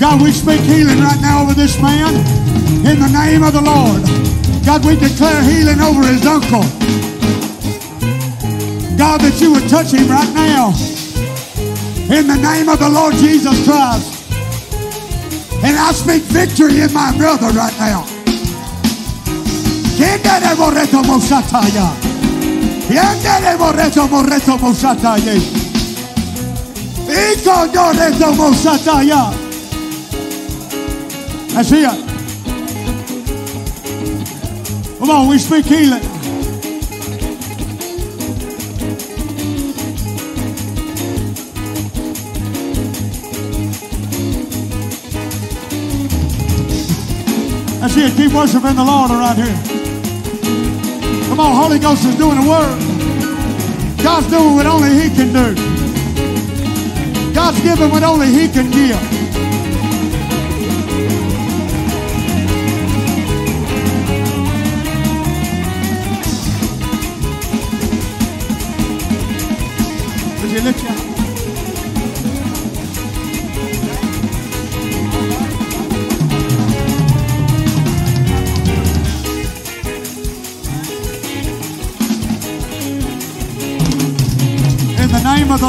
[0.00, 2.14] God, we speak healing right now over this man.
[2.86, 4.33] In the name of the Lord.
[4.64, 6.64] God, we declare healing over his uncle.
[8.96, 10.72] God, that you would touch him right now.
[12.08, 14.24] In the name of the Lord Jesus Christ.
[15.62, 18.04] And I speak victory in my brother right now.
[19.96, 21.04] Kendere borreto
[35.04, 36.00] Come on, we speak healing.
[47.80, 48.16] That's it.
[48.16, 49.54] Keep worshiping the Lord around here.
[51.28, 54.02] Come on, Holy Ghost is doing the work.
[54.02, 55.54] God's doing what only He can do.
[57.34, 59.03] God's giving what only He can give.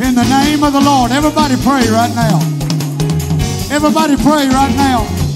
[0.00, 2.38] In the name of the Lord, everybody pray right now.
[3.68, 5.27] Everybody pray right now.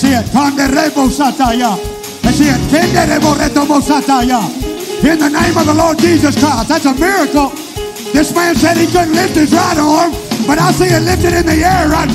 [0.00, 0.32] That's it.
[0.32, 1.76] Kanderebo sataya.
[2.22, 2.56] That's it.
[2.72, 4.40] Kenderebo retomo sataya.
[5.04, 6.68] In the name of the Lord Jesus Christ.
[6.68, 7.50] That's a miracle.
[8.14, 10.12] This man said he couldn't lift his right arm,
[10.46, 12.08] but I see it lifted in the air right.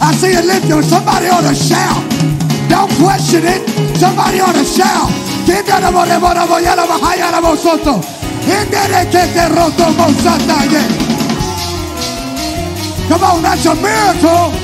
[0.00, 0.82] I see it lifted.
[0.88, 2.00] Somebody ought to shout.
[2.72, 3.68] Don't question it.
[4.00, 5.12] Somebody ought to shout.
[13.08, 14.63] Come on, that's a miracle.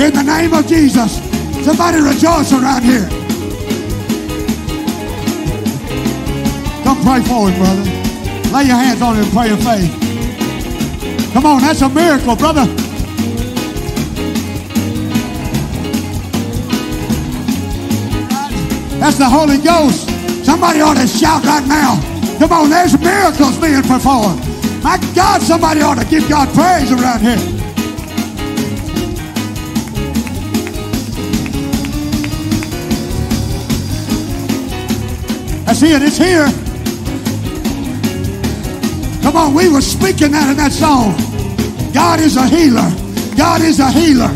[0.00, 1.16] In the name of Jesus.
[1.62, 3.06] Somebody rejoice around here.
[6.82, 7.84] Come pray for him, brother.
[8.50, 11.32] Lay your hands on him and pray in faith.
[11.34, 12.64] Come on, that's a miracle, brother.
[18.98, 20.08] That's the Holy Ghost.
[20.46, 22.00] Somebody ought to shout right now.
[22.38, 24.40] Come on, there's miracles being performed.
[24.82, 27.59] My God, somebody ought to give God praise around here.
[35.70, 36.02] That's it.
[36.02, 36.48] It's here.
[39.22, 41.14] Come on, we were speaking that in that song.
[41.94, 42.90] God is a healer.
[43.36, 44.26] God is a healer.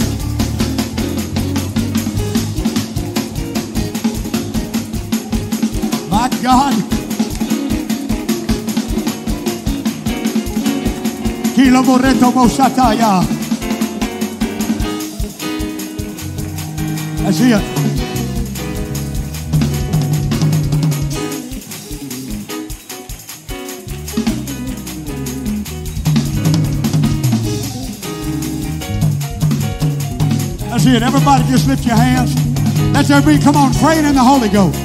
[6.08, 6.74] My God.
[11.56, 13.26] Kilo Moreto Mosataya.
[17.24, 17.83] That's it.
[30.86, 31.02] It.
[31.02, 32.34] Everybody just lift your hands.
[32.92, 34.83] Let's everybody come on praying in the Holy Ghost.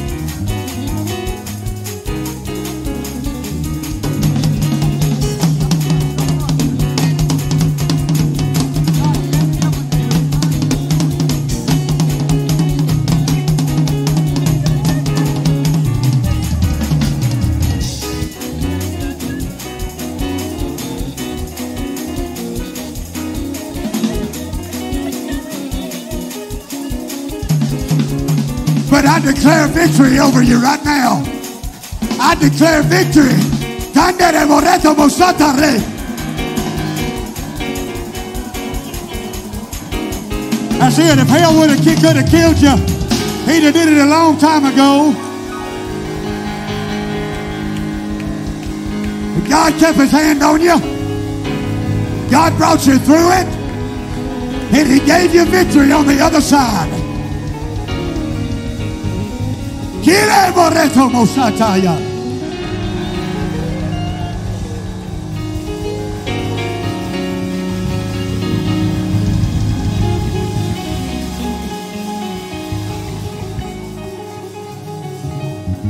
[29.34, 31.22] Declare victory over you right now.
[32.20, 33.38] I declare victory.
[40.80, 41.20] That's it.
[41.20, 42.76] If hell would have could have killed you,
[43.46, 45.14] he'd have did it a long time ago.
[49.36, 50.80] But God kept his hand on you.
[52.32, 53.48] God brought you through it.
[54.72, 56.99] And he gave you victory on the other side.
[60.70, 61.98] Moreto mosataya.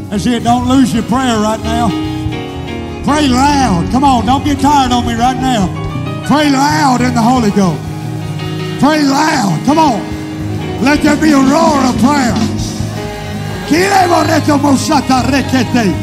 [0.09, 0.43] That's it.
[0.43, 1.89] Don't lose your prayer right now.
[3.03, 3.89] Pray loud.
[3.91, 4.25] Come on.
[4.25, 5.67] Don't get tired on me right now.
[6.25, 7.81] Pray loud in the Holy Ghost.
[8.79, 9.61] Pray loud.
[9.65, 10.83] Come on.
[10.83, 12.48] Let there be a roar of prayer.
[13.69, 15.93] Kile moreto mosata rekete.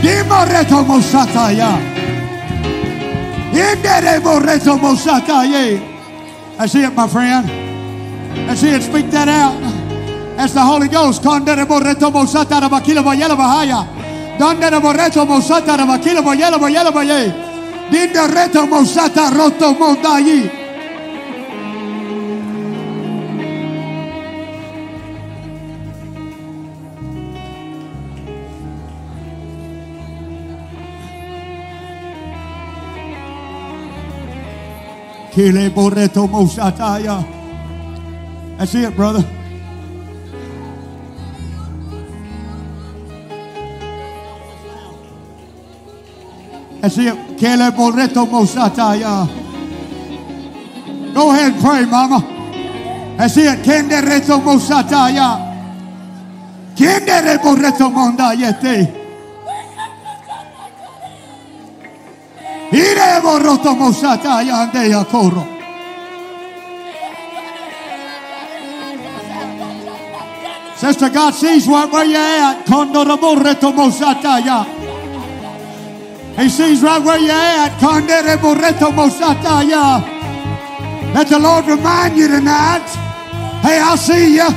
[0.00, 1.78] Di moreto mosata ya.
[3.52, 5.78] Indere moreto mosata ye.
[6.56, 7.48] That's it, my friend.
[8.46, 8.82] That's it.
[8.82, 9.60] Speak that out.
[10.36, 11.22] That's the Holy Ghost.
[11.22, 13.86] Kondere moreto mosata rabakila vayela bahaya.
[14.38, 17.30] Donde le borreto mosata rabakilo boyelo boyelo boye.
[17.90, 20.59] Dinde reto mosata roto mondayi.
[38.58, 39.24] That's it, brother.
[46.82, 47.38] That's it.
[47.38, 49.26] Kele borreto mosataya.
[51.14, 52.20] Go ahead and pray, mama.
[53.16, 53.62] That's it.
[53.62, 55.38] Kende reto mosataya.
[56.76, 58.99] Kende re borreto mondayete.
[62.72, 65.44] Ire borroto mosataya andeya koro.
[70.76, 72.66] Sister, God sees right where you're at.
[76.36, 77.82] He sees right where you're at.
[81.12, 82.88] Let the Lord remind you tonight.
[83.60, 84.48] Hey, I see you.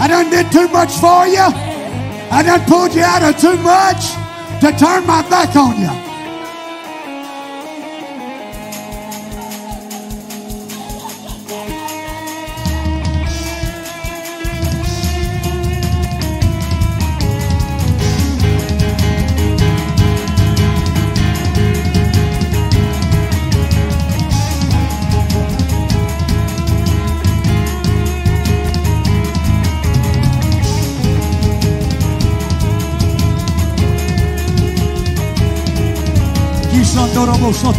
[0.00, 1.46] I done did too much for you.
[2.30, 4.12] I done pulled you out of too much
[4.60, 6.07] to turn my back on you.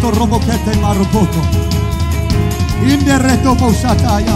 [0.02, 1.42] roboto robokete marboto.
[2.84, 4.36] Inde reto bousataya.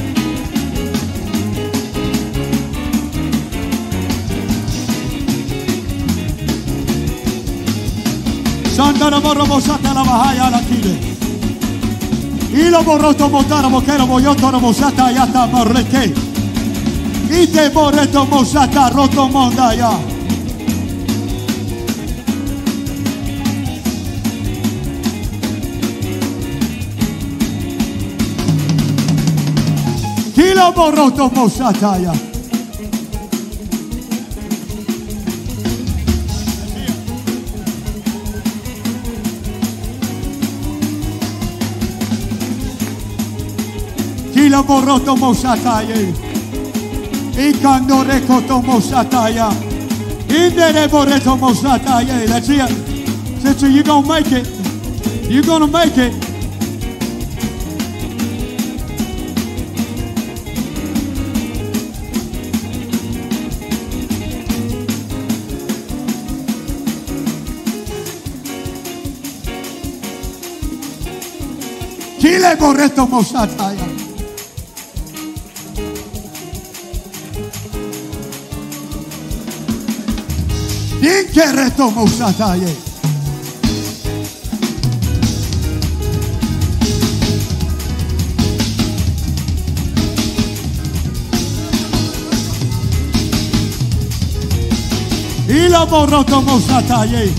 [8.81, 8.99] rekete.
[8.99, 10.97] Sandara borro mosata la bahaya la kile.
[12.53, 16.13] Ilo borroto motara bokero boyoto no mosata yata morreke.
[17.29, 19.91] Ite borreto mosata roto monda ya.
[30.35, 32.30] Kilo borroto mosata ya.
[44.61, 46.13] Kilo borroto mosataye.
[47.37, 48.61] Ikando rekoto.
[50.29, 52.27] Indere borreto mosataye.
[52.27, 52.69] It.
[53.41, 54.47] Sister, you're going to make it.
[55.29, 56.31] You're going to make it.
[73.07, 73.80] Mosataya.
[81.01, 82.75] Inkereto Musataye.
[95.47, 97.33] Ilo Moroto Musataye.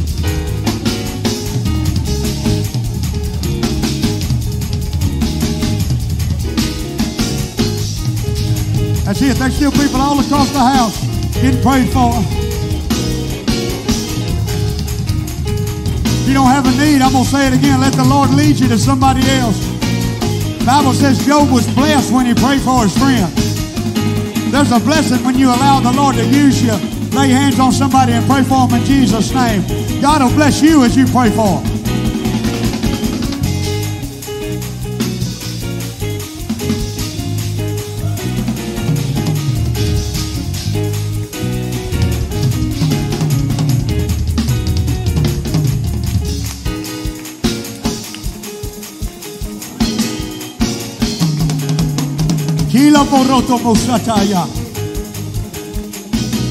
[9.04, 9.36] That's it.
[9.36, 11.00] There's still people all across the house
[11.34, 12.41] getting prayed for.
[16.22, 17.80] If you don't have a need, I'm going to say it again.
[17.80, 19.58] Let the Lord lead you to somebody else.
[20.60, 23.26] The Bible says Job was blessed when he prayed for his friend.
[24.54, 26.78] There's a blessing when you allow the Lord to use you.
[27.10, 29.66] Lay hands on somebody and pray for them in Jesus' name.
[30.00, 31.71] God will bless you as you pray for them.
[53.52, 54.46] Boroto mosataya.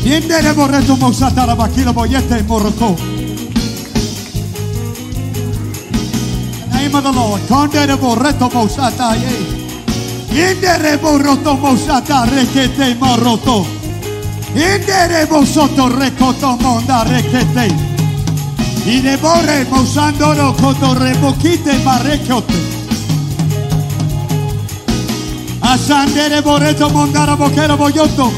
[0.03, 2.95] Yendere boreto mosatara bakila boyete moroko.
[6.69, 7.41] Name of the Lord.
[7.47, 9.33] Kondere boreto mosataye.
[10.31, 13.65] Yendere boroto mosata rekete moroto.
[14.53, 17.73] Yendere bosoto rekoto monda rekete.
[18.85, 22.70] Ine bore mosandoro koto rebokite barekote.
[25.71, 28.29] Asandere boreto mondara bokero boyoto.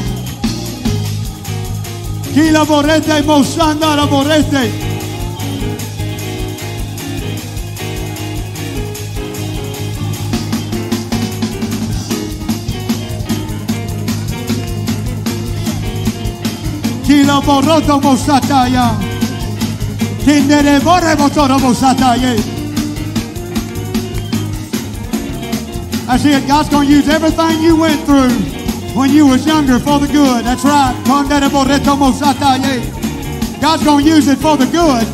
[2.32, 4.70] Kila borete mosandara borete.
[17.06, 18.94] Kila boroto mosataya.
[20.24, 22.53] Kindere bore motoro mosataye.
[26.06, 28.30] I said, God's going to use everything you went through
[28.94, 30.44] when you was younger for the good.
[30.44, 30.94] That's right.
[33.60, 35.04] God's going to use it for the good.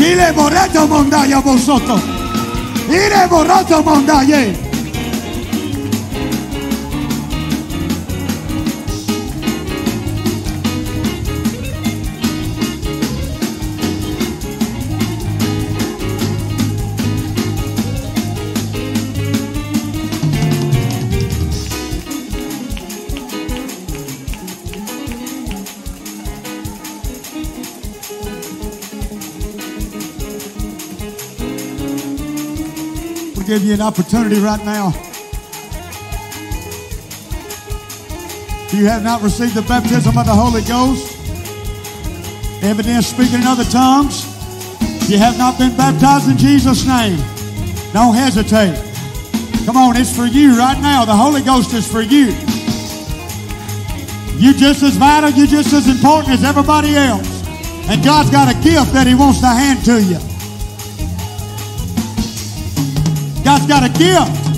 [0.00, 1.96] Ire borete mondaya bosoto.
[2.88, 4.71] Ire boreto mondaye.
[33.58, 34.88] Give you an opportunity right now.
[38.64, 41.18] If you have not received the baptism of the Holy Ghost,
[42.64, 44.24] evidence speaking in other tongues,
[45.02, 47.18] if you have not been baptized in Jesus' name,
[47.92, 48.72] don't hesitate.
[49.66, 51.04] Come on, it's for you right now.
[51.04, 52.32] The Holy Ghost is for you.
[54.40, 57.28] You're just as vital, you're just as important as everybody else.
[57.90, 60.31] And God's got a gift that He wants to hand to you.
[63.44, 64.52] God's got a gift.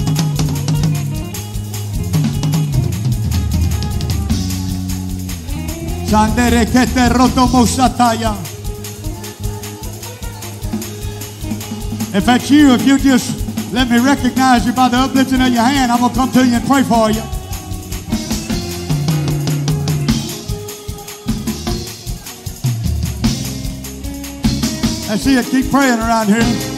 [6.07, 8.35] Sandere que te roto mosataya.
[12.15, 15.63] If that's you, if you just let me recognize you by the uplifting of your
[15.63, 17.23] hand, I'm gonna come to you and pray for you.
[25.11, 25.47] I see it.
[25.47, 26.74] Keep praying around here.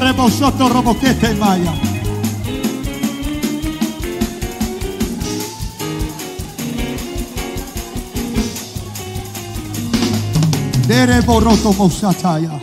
[0.00, 1.72] Sondo rebo soto roboquete maya.
[10.86, 12.58] Dere boroto mosataya.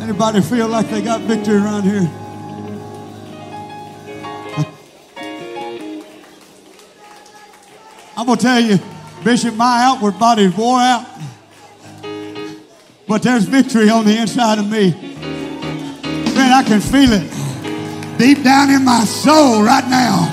[0.00, 2.17] Anybody feel like they got victory around here?
[8.28, 8.78] I'm gonna tell you,
[9.24, 11.06] Bishop, my outward body wore out.
[13.08, 14.90] But there's victory on the inside of me.
[16.36, 17.24] Man, I can feel it
[18.18, 20.28] deep down in my soul right now.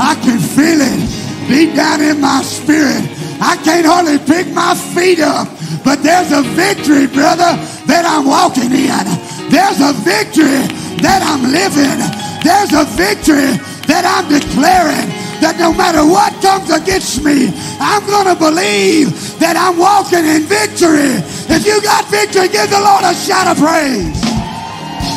[0.00, 3.04] I can feel it deep down in my spirit.
[3.38, 5.46] I can't hardly pick my feet up,
[5.84, 7.52] but there's a victory, brother,
[7.84, 9.04] that I'm walking in.
[9.52, 10.64] There's a victory
[11.04, 12.00] that I'm living.
[12.40, 13.60] There's a victory
[13.92, 19.56] that I'm declaring that no matter what comes against me, I'm going to believe that
[19.56, 21.20] I'm walking in victory.
[21.52, 24.16] If you got victory, give the Lord a shout of praise.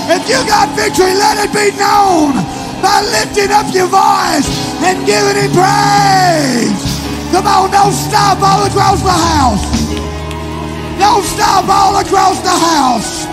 [0.09, 2.33] If you got victory, let it be known
[2.81, 4.47] by lifting up your voice
[4.81, 6.81] and giving him praise.
[7.31, 9.65] Come on, don't stop all across the house.
[10.97, 13.25] Don't stop all across the house.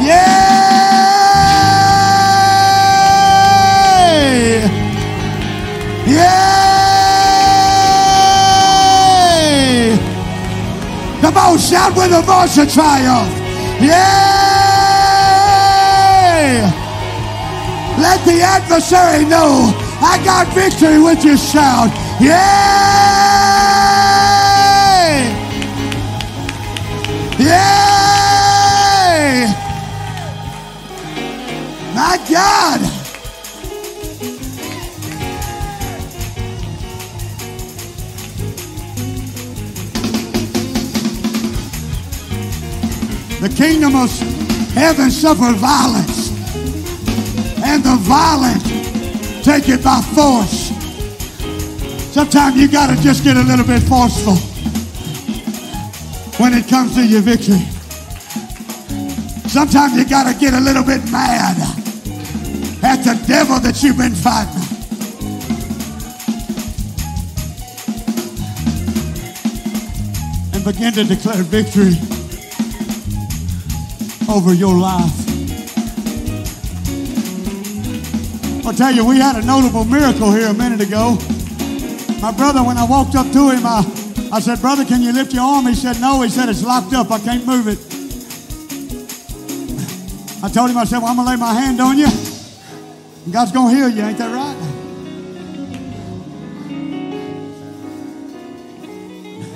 [0.00, 0.87] Yay!
[6.08, 6.16] Yay!
[11.20, 13.30] Come on, shout with a voice of triumph.
[13.82, 14.48] Yay!
[18.00, 21.90] Let the adversary know I got victory with your shout.
[22.20, 22.28] Yay!
[27.38, 27.68] Yay!
[31.94, 32.97] My God!
[43.40, 44.10] The kingdom of
[44.74, 46.32] heaven suffered violence,
[47.62, 48.64] and the violent
[49.44, 50.72] take it by force.
[52.12, 54.34] Sometimes you got to just get a little bit forceful
[56.42, 57.62] when it comes to your victory.
[59.48, 61.56] Sometimes you got to get a little bit mad
[62.82, 64.66] at the devil that you've been fighting.
[70.54, 72.17] And begin to declare victory
[74.28, 75.28] over your life.
[78.66, 81.16] I'll tell you, we had a notable miracle here a minute ago.
[82.20, 83.80] My brother, when I walked up to him, I,
[84.30, 85.66] I said, Brother, can you lift your arm?
[85.66, 86.20] He said, No.
[86.20, 87.10] He said, It's locked up.
[87.10, 87.78] I can't move it.
[90.44, 92.08] I told him, I said, Well, I'm going to lay my hand on you.
[93.24, 94.02] And God's going to heal you.
[94.02, 94.56] Ain't that right?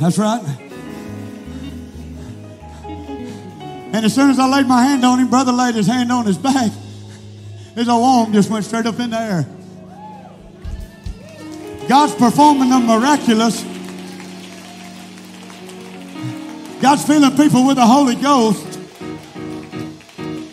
[0.01, 0.72] That's right.
[3.93, 6.25] And as soon as I laid my hand on him, brother laid his hand on
[6.25, 6.73] his back.
[7.75, 9.47] His arm just went straight up in the air.
[11.89, 13.63] God's performing the miraculous.
[16.81, 18.81] God's filling people with the Holy Ghost.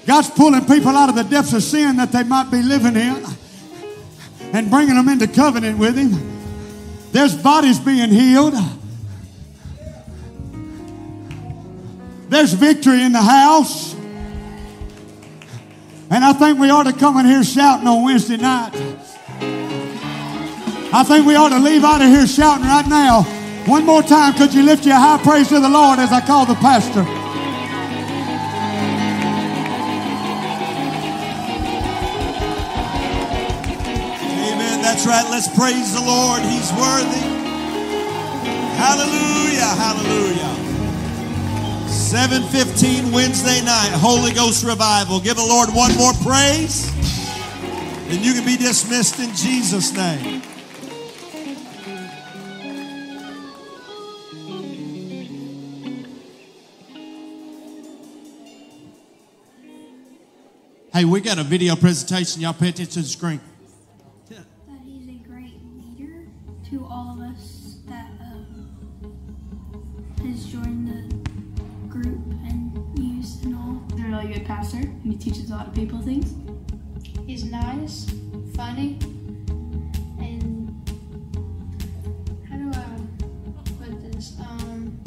[0.05, 3.23] God's pulling people out of the depths of sin that they might be living in
[4.53, 6.11] and bringing them into covenant with Him.
[7.11, 8.55] There's bodies being healed.
[12.29, 13.95] There's victory in the house.
[16.11, 18.73] And I think we ought to come in here shouting on Wednesday night.
[20.91, 23.23] I think we ought to leave out of here shouting right now.
[23.65, 26.45] One more time, could you lift your high praise to the Lord as I call
[26.45, 27.01] the pastor?
[34.49, 34.81] Amen.
[34.81, 35.27] That's right.
[35.29, 36.41] Let's praise the Lord.
[36.41, 37.25] He's worthy.
[38.77, 39.75] Hallelujah.
[39.77, 40.68] Hallelujah.
[41.89, 45.19] 7:15 Wednesday night, Holy Ghost revival.
[45.19, 46.89] Give the Lord one more praise.
[48.09, 50.41] And you can be dismissed in Jesus' name.
[60.91, 62.41] Hey, we got a video presentation.
[62.41, 63.39] Y'all pay attention to the screen.
[74.19, 76.33] really good pastor, and he teaches a lot of people things.
[77.25, 78.09] He's nice,
[78.53, 78.97] funny,
[80.19, 80.69] and
[82.49, 82.83] how do I
[83.77, 84.37] put this?
[84.39, 84.99] Um,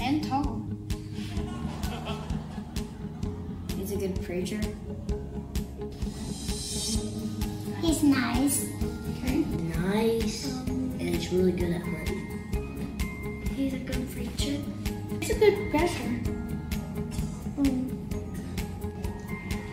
[0.00, 0.62] and tall.
[3.76, 4.60] He's a good preacher.
[7.82, 8.66] He's nice.
[9.18, 9.44] Okay.
[9.84, 13.42] Nice, um, and he's really good at money.
[13.54, 14.62] He's a good preacher.
[15.20, 16.33] He's a good pastor.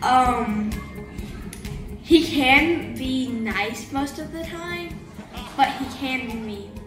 [0.02, 0.70] um,
[2.02, 4.98] he can be nice most of the time,
[5.56, 6.80] but he can be mean.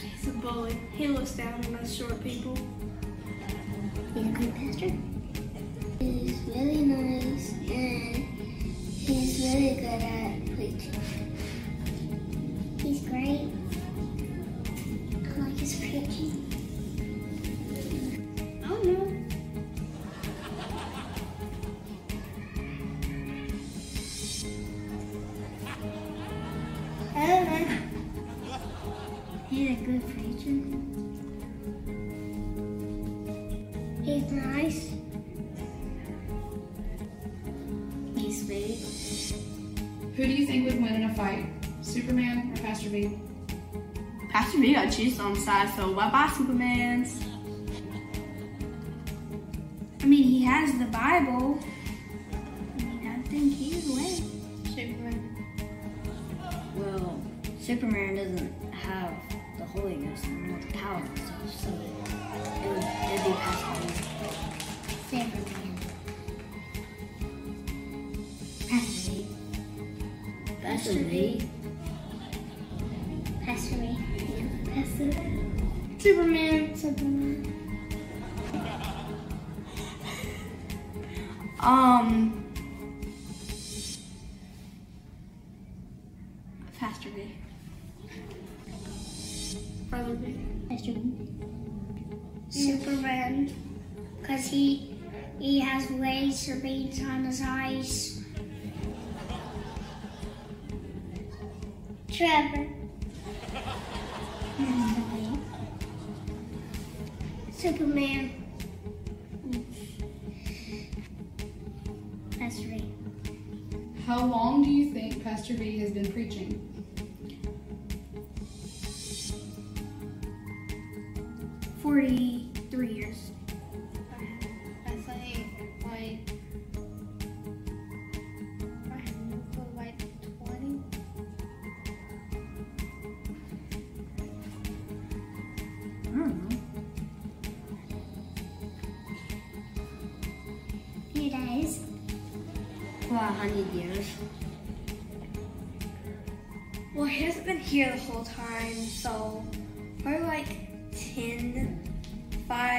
[0.00, 0.78] He's a bully.
[0.92, 2.56] He looks down on us short people.
[4.14, 4.92] He's a good pastor.
[5.98, 10.95] He's really nice and he's really good at preaching.
[45.46, 46.28] salsa ou babá,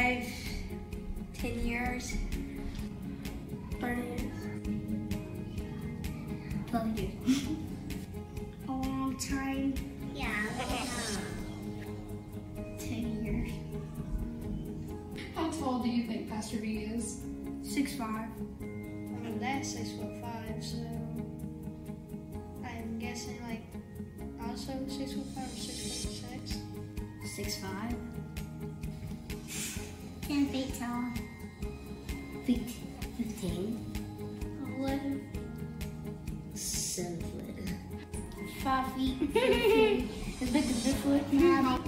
[0.08, 0.26] five,
[1.34, 2.16] ten years.
[3.80, 3.98] But
[6.74, 7.12] love you.
[8.68, 9.74] A long time.
[10.16, 10.32] Yeah.
[12.80, 13.52] ten years.
[15.36, 17.22] How tall do you think Pastor B is?
[17.62, 18.30] Six five.
[18.62, 20.78] I'm six foot five, so
[22.64, 23.64] I'm guessing like
[24.48, 26.60] also six foot five or six foot six.
[27.36, 27.96] Six five.
[30.28, 31.06] Ten feet tall.
[32.46, 32.70] Feet.
[33.18, 33.94] Fifteen.
[34.78, 35.22] Eleven.
[36.54, 37.80] Seven.
[38.62, 39.18] Five feet.
[39.34, 40.10] Fifteen.
[40.42, 41.87] As big as this one.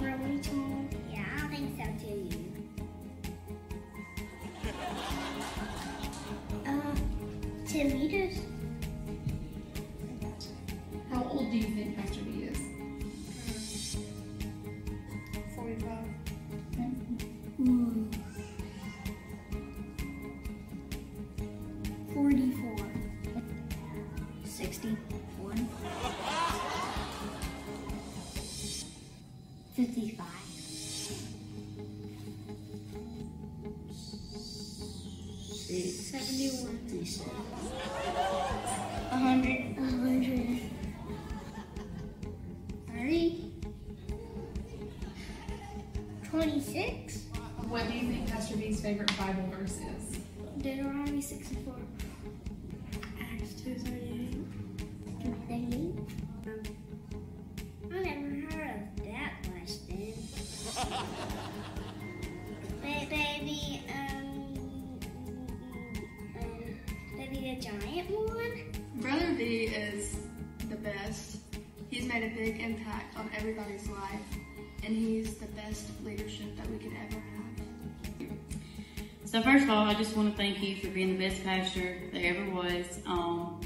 [79.70, 82.98] all, I just want to thank you for being the best pastor there ever was.
[83.06, 83.60] Um,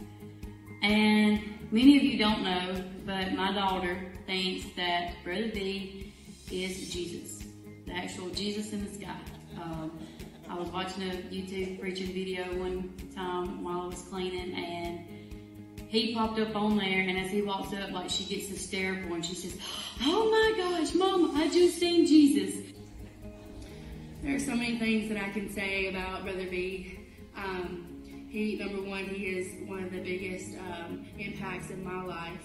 [0.83, 6.13] and many of you don't know, but my daughter thinks that Brother B
[6.51, 7.45] is Jesus,
[7.87, 9.17] the actual Jesus in the sky.
[9.57, 9.99] Um,
[10.51, 15.01] I was watching a YouTube preaching video one time while I was cleaning, and
[15.89, 19.25] he popped up on there, and as he walks up, like she gets hysterical, and
[19.25, 19.57] she says,
[20.03, 22.74] "Oh my gosh, Mama, I just seen Jesus!"
[24.25, 26.99] There are so many things that I can say about Brother B.
[27.37, 32.41] Um, he, number one, he is one of the biggest um, impacts in my life.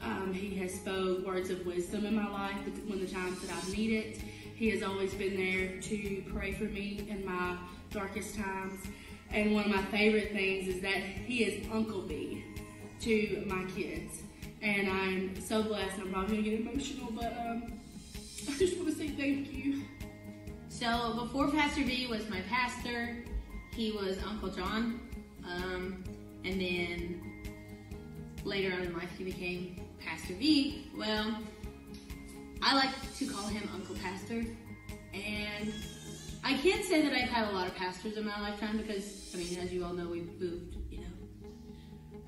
[0.00, 2.56] Um, he has spoke words of wisdom in my life
[2.86, 4.22] when the times that I've needed.
[4.54, 7.56] He has always been there to pray for me in my
[7.90, 8.78] darkest times.
[9.32, 12.44] And one of my favorite things is that he is Uncle B
[13.00, 14.22] to my kids.
[14.62, 15.98] And I'm so blessed.
[15.98, 17.72] I'm probably gonna get emotional, but um,
[18.48, 19.85] I just want to say thank you.
[20.78, 23.16] So before Pastor B was my pastor,
[23.74, 25.00] he was Uncle John.
[25.42, 26.04] Um,
[26.44, 27.22] and then
[28.44, 30.86] later on in life, he became Pastor V.
[30.94, 31.34] Well,
[32.60, 34.44] I like to call him Uncle Pastor.
[35.14, 35.72] And
[36.44, 39.38] I can't say that I've had a lot of pastors in my lifetime because, I
[39.38, 41.48] mean, as you all know, we've moved, you know,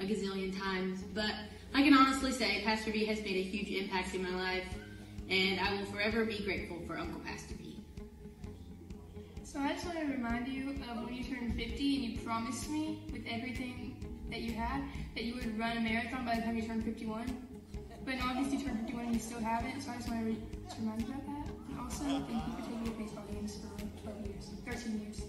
[0.00, 1.02] a gazillion times.
[1.12, 1.34] But
[1.74, 4.64] I can honestly say Pastor V has made a huge impact in my life.
[5.28, 7.57] And I will forever be grateful for Uncle Pastor V.
[9.50, 12.68] So I just want to remind you of when you turned 50 and you promised
[12.68, 13.96] me with everything
[14.30, 14.82] that you had
[15.14, 17.34] that you would run a marathon by the time you turned 51.
[18.04, 20.26] But in August you turned 51 and you still haven't, so I just want to,
[20.26, 20.36] re-
[20.68, 21.46] to remind you about that.
[21.70, 25.22] And also, thank you for taking to baseball games for 12 years, 13 years.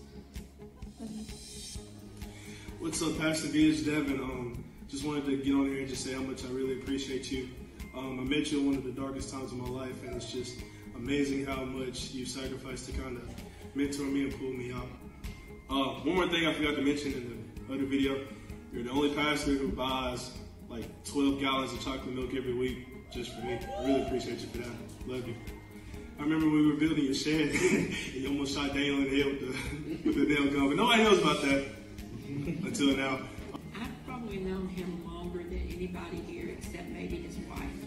[2.80, 3.70] What's up, Pastor B?
[3.70, 4.20] It's Devin.
[4.20, 7.32] Um, just wanted to get on here and just say how much I really appreciate
[7.32, 7.48] you.
[7.96, 10.30] Um, I met you in one of the darkest times of my life, and it's
[10.30, 10.58] just
[10.98, 13.24] amazing how much you sacrificed to kind of
[13.76, 14.88] mentor me and pull me out.
[15.70, 18.26] Uh, one more thing I forgot to mention in the other video.
[18.74, 20.32] You're the only pastor who buys
[20.70, 23.60] like 12 gallons of chocolate milk every week just for me.
[23.78, 25.08] I really appreciate you for that.
[25.08, 25.36] Love you.
[26.20, 29.24] I remember when we were building your shed, and you almost shot Daniel in the
[29.24, 31.66] head with the, with the nail gun, but nobody knows about that
[32.28, 33.20] until now.
[33.80, 37.79] I've probably known him longer than anybody here except maybe his wife.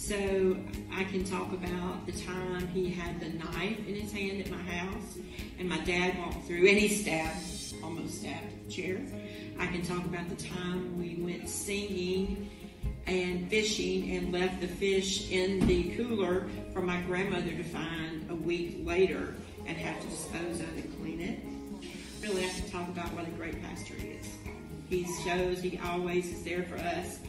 [0.00, 0.56] So
[0.90, 4.62] I can talk about the time he had the knife in his hand at my
[4.62, 5.18] house,
[5.58, 7.38] and my dad walked through and he stabbed,
[7.84, 8.98] almost stabbed the chair.
[9.58, 12.48] I can talk about the time we went singing
[13.06, 18.34] and fishing and left the fish in the cooler for my grandmother to find a
[18.34, 19.34] week later
[19.66, 21.40] and have to dispose of and clean it.
[22.22, 24.26] Really, I can talk about what a great pastor he is.
[24.88, 27.20] He shows he always is there for us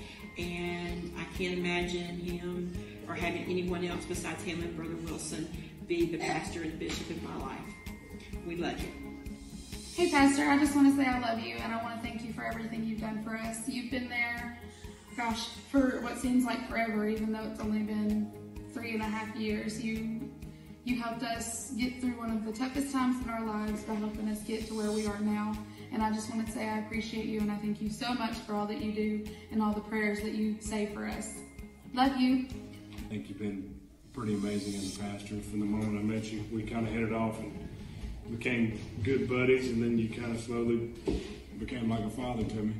[0.42, 2.74] and I can't imagine him
[3.08, 5.50] or having anyone else besides him and Brother Wilson
[5.88, 7.60] be the pastor and the bishop in my life.
[8.48, 8.90] We love you.
[9.96, 12.24] Hey, Pastor, I just want to say I love you and I want to thank
[12.24, 13.68] you for everything you've done for us.
[13.68, 14.58] You've been there,
[15.18, 18.32] gosh, for what seems like forever, even though it's only been
[18.74, 19.84] three and a half years.
[19.84, 20.32] You
[20.84, 24.28] you helped us get through one of the toughest times in our lives by helping
[24.30, 25.56] us get to where we are now.
[25.92, 28.34] And I just want to say I appreciate you and I thank you so much
[28.34, 31.34] for all that you do and all the prayers that you say for us.
[31.94, 32.48] Love you.
[32.98, 33.78] I think you've been
[34.14, 35.40] pretty amazing as a pastor.
[35.42, 37.68] From the moment I met you, we kind of hit it off and
[38.32, 40.94] became good buddies, and then you kind of slowly
[41.60, 42.74] became like a father to me.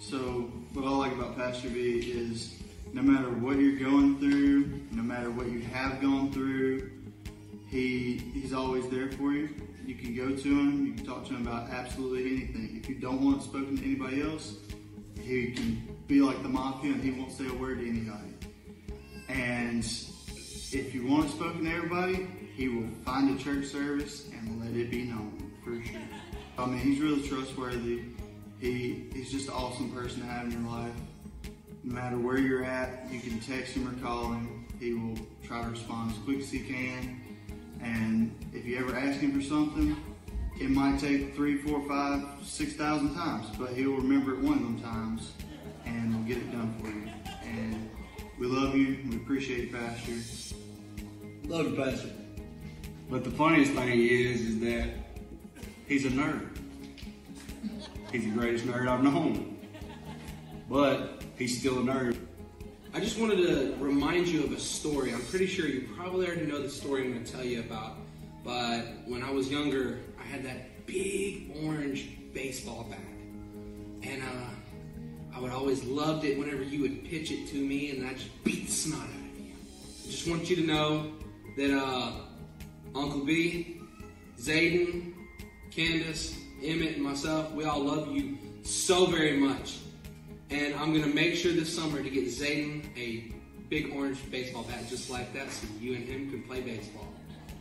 [0.00, 2.62] So, what I like about Pastor B is
[2.92, 6.90] no matter what you're going through, no matter what you have gone through,
[7.68, 9.50] he he's always there for you.
[9.84, 12.80] You can go to him, you can talk to him about absolutely anything.
[12.80, 14.54] If you don't want it spoken to anybody else,
[15.20, 18.34] he can be like the mafia and he won't say a word to anybody.
[19.28, 24.60] And if you want it spoken to everybody, he will find a church service and
[24.60, 26.00] let it be known for sure.
[26.58, 28.02] I mean, he's really trustworthy.
[28.60, 30.92] He he's just an awesome person to have in your life.
[31.82, 34.66] No matter where you're at, you can text him or call him.
[34.78, 37.21] He will try to respond as quick as he can.
[37.82, 39.96] And if you ever ask him for something,
[40.60, 44.58] it might take three, four, five, six thousand times, but he will remember it one
[44.58, 45.32] of them times
[45.84, 47.10] and we'll get it done for you.
[47.44, 47.90] And
[48.38, 48.98] we love you.
[49.10, 50.12] We appreciate you, Pastor.
[51.44, 52.10] Love you, Pastor.
[53.10, 54.90] But the funniest thing is, is that
[55.86, 56.56] he's a nerd.
[58.10, 59.58] He's the greatest nerd I've known.
[60.68, 62.16] But he's still a nerd.
[62.94, 65.14] I just wanted to remind you of a story.
[65.14, 67.94] I'm pretty sure you probably already know the story I'm going to tell you about.
[68.44, 72.98] But when I was younger, I had that big orange baseball bat.
[74.02, 78.06] And uh, I would always loved it whenever you would pitch it to me, and
[78.06, 79.54] I just beat the snot out of you.
[80.04, 81.12] I just want you to know
[81.56, 82.12] that uh,
[82.94, 83.80] Uncle B,
[84.38, 85.14] Zayden,
[85.70, 89.78] Candace, Emmett, and myself, we all love you so very much.
[90.52, 93.32] And I'm going to make sure this summer to get Zayden a
[93.70, 97.08] big orange baseball bat just like that so you and him can play baseball.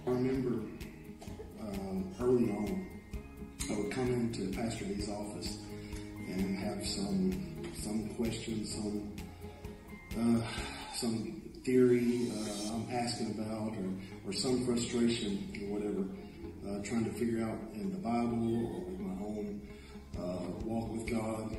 [0.05, 0.65] I remember
[1.61, 2.85] um, early on,
[3.69, 5.59] I would come into Pastor D's office
[6.27, 9.13] and have some some questions, some
[10.19, 10.45] uh,
[10.93, 16.05] some theory uh, I'm asking about, or, or some frustration or whatever,
[16.67, 19.61] uh, trying to figure out in the Bible or with my own
[20.19, 21.55] uh, walk with God.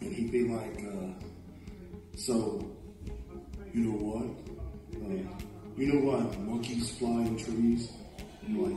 [0.00, 2.64] And he'd be like, uh, "So,
[3.72, 4.26] you know what?
[5.02, 5.22] Uh,
[5.76, 7.92] you know why monkeys fly in trees?
[8.48, 8.76] Like,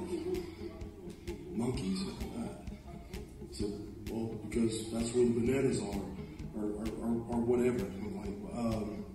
[1.51, 1.99] monkeys?
[2.03, 2.47] Uh,
[3.51, 3.65] so,
[4.09, 6.03] well, because that's where the bananas are,
[6.57, 7.85] or, or, or, or whatever.
[7.85, 9.05] I'm like, um,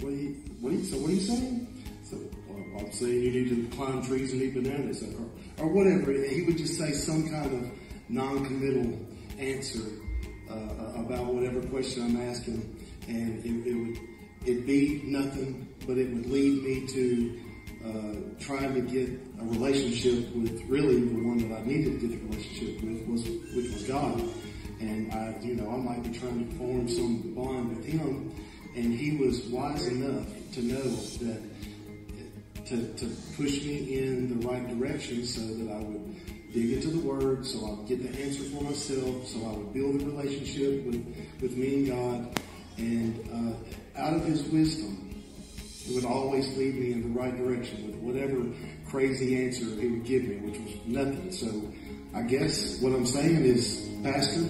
[0.00, 1.74] what are you, what so what are you saying?
[2.12, 6.12] Well, I'm saying you need to climb trees and eat bananas, or, or whatever.
[6.12, 7.70] He would just say some kind of
[8.08, 8.98] non-committal
[9.38, 9.80] answer
[10.54, 12.76] uh, about whatever question I'm asking,
[13.08, 13.98] and it, it would
[14.46, 17.40] it'd be nothing, but it would lead me to
[17.84, 19.08] uh, trying to get
[19.40, 23.24] a relationship with really the one that I needed to get a relationship with was
[23.54, 24.22] which was God.
[24.80, 28.34] And I, you know, I might be trying to form some bond with Him,
[28.76, 31.42] and He was wise enough to know that
[32.66, 36.16] to, to push me in the right direction so that I would
[36.54, 39.74] dig into the Word, so I would get the answer for myself, so I would
[39.74, 41.04] build a relationship with,
[41.42, 42.40] with me and God.
[42.78, 43.56] And
[43.96, 45.22] uh, out of His wisdom,
[45.86, 48.40] it would always lead me in the right direction with whatever
[48.88, 51.32] crazy answer He would give me, which was nothing.
[51.32, 51.72] So
[52.14, 54.42] I guess what I'm saying is, Pastor,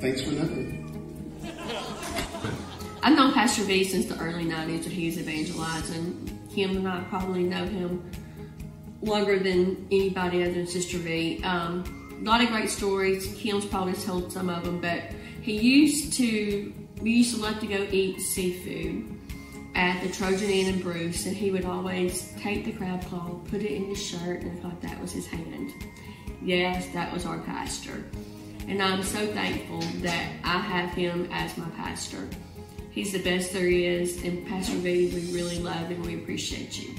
[0.00, 0.78] thanks for nothing.
[3.02, 6.38] I've known Pastor V since the early 90s that he was evangelizing.
[6.54, 8.08] Kim and I probably know him
[9.02, 11.42] longer than anybody other than Sister V.
[11.44, 13.34] Um, a lot of great stories.
[13.36, 15.02] Kim's probably told some of them, but
[15.42, 19.18] he used to, we used to love to go eat seafood
[19.74, 23.62] at the Trojan Inn in Bruce, and he would always take the crab claw, put
[23.62, 25.72] it in his shirt, and thought that was his hand.
[26.40, 28.04] Yes, that was our pastor.
[28.68, 32.28] And I'm so thankful that I have him as my pastor.
[32.90, 36.94] He's the best there is, and Pastor V, we really love and we appreciate you.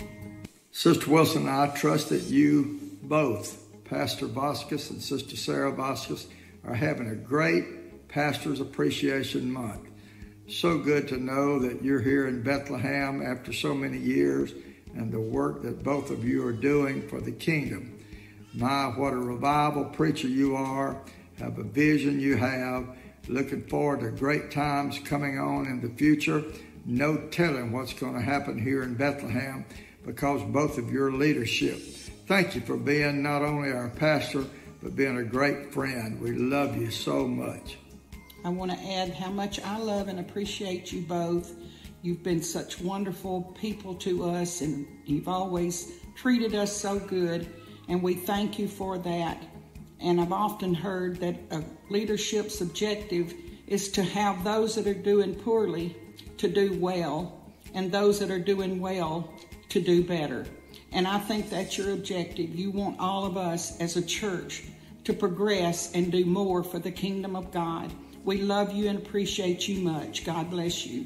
[0.75, 6.25] Sister Wilson, I trust that you both, Pastor Vasquez and Sister Sarah Vasquez,
[6.65, 9.87] are having a great Pastor's Appreciation Month.
[10.47, 14.51] So good to know that you're here in Bethlehem after so many years
[14.95, 17.99] and the work that both of you are doing for the kingdom.
[18.55, 20.99] My, what a revival preacher you are,
[21.37, 22.87] have a vision you have,
[23.27, 26.43] looking forward to great times coming on in the future.
[26.83, 29.65] No telling what's going to happen here in Bethlehem
[30.05, 31.77] because both of your leadership.
[32.27, 34.45] Thank you for being not only our pastor,
[34.81, 36.19] but being a great friend.
[36.19, 37.77] We love you so much.
[38.45, 41.53] I want to add how much I love and appreciate you both.
[42.01, 47.47] You've been such wonderful people to us, and you've always treated us so good,
[47.87, 49.41] and we thank you for that.
[50.01, 53.33] And I've often heard that a leadership's objective
[53.67, 55.95] is to have those that are doing poorly
[56.37, 57.39] to do well,
[57.73, 59.33] and those that are doing well
[59.73, 60.45] to do better.
[60.91, 62.53] And I think that's your objective.
[62.55, 64.63] You want all of us as a church
[65.03, 67.91] to progress and do more for the kingdom of God.
[68.23, 70.25] We love you and appreciate you much.
[70.25, 71.05] God bless you.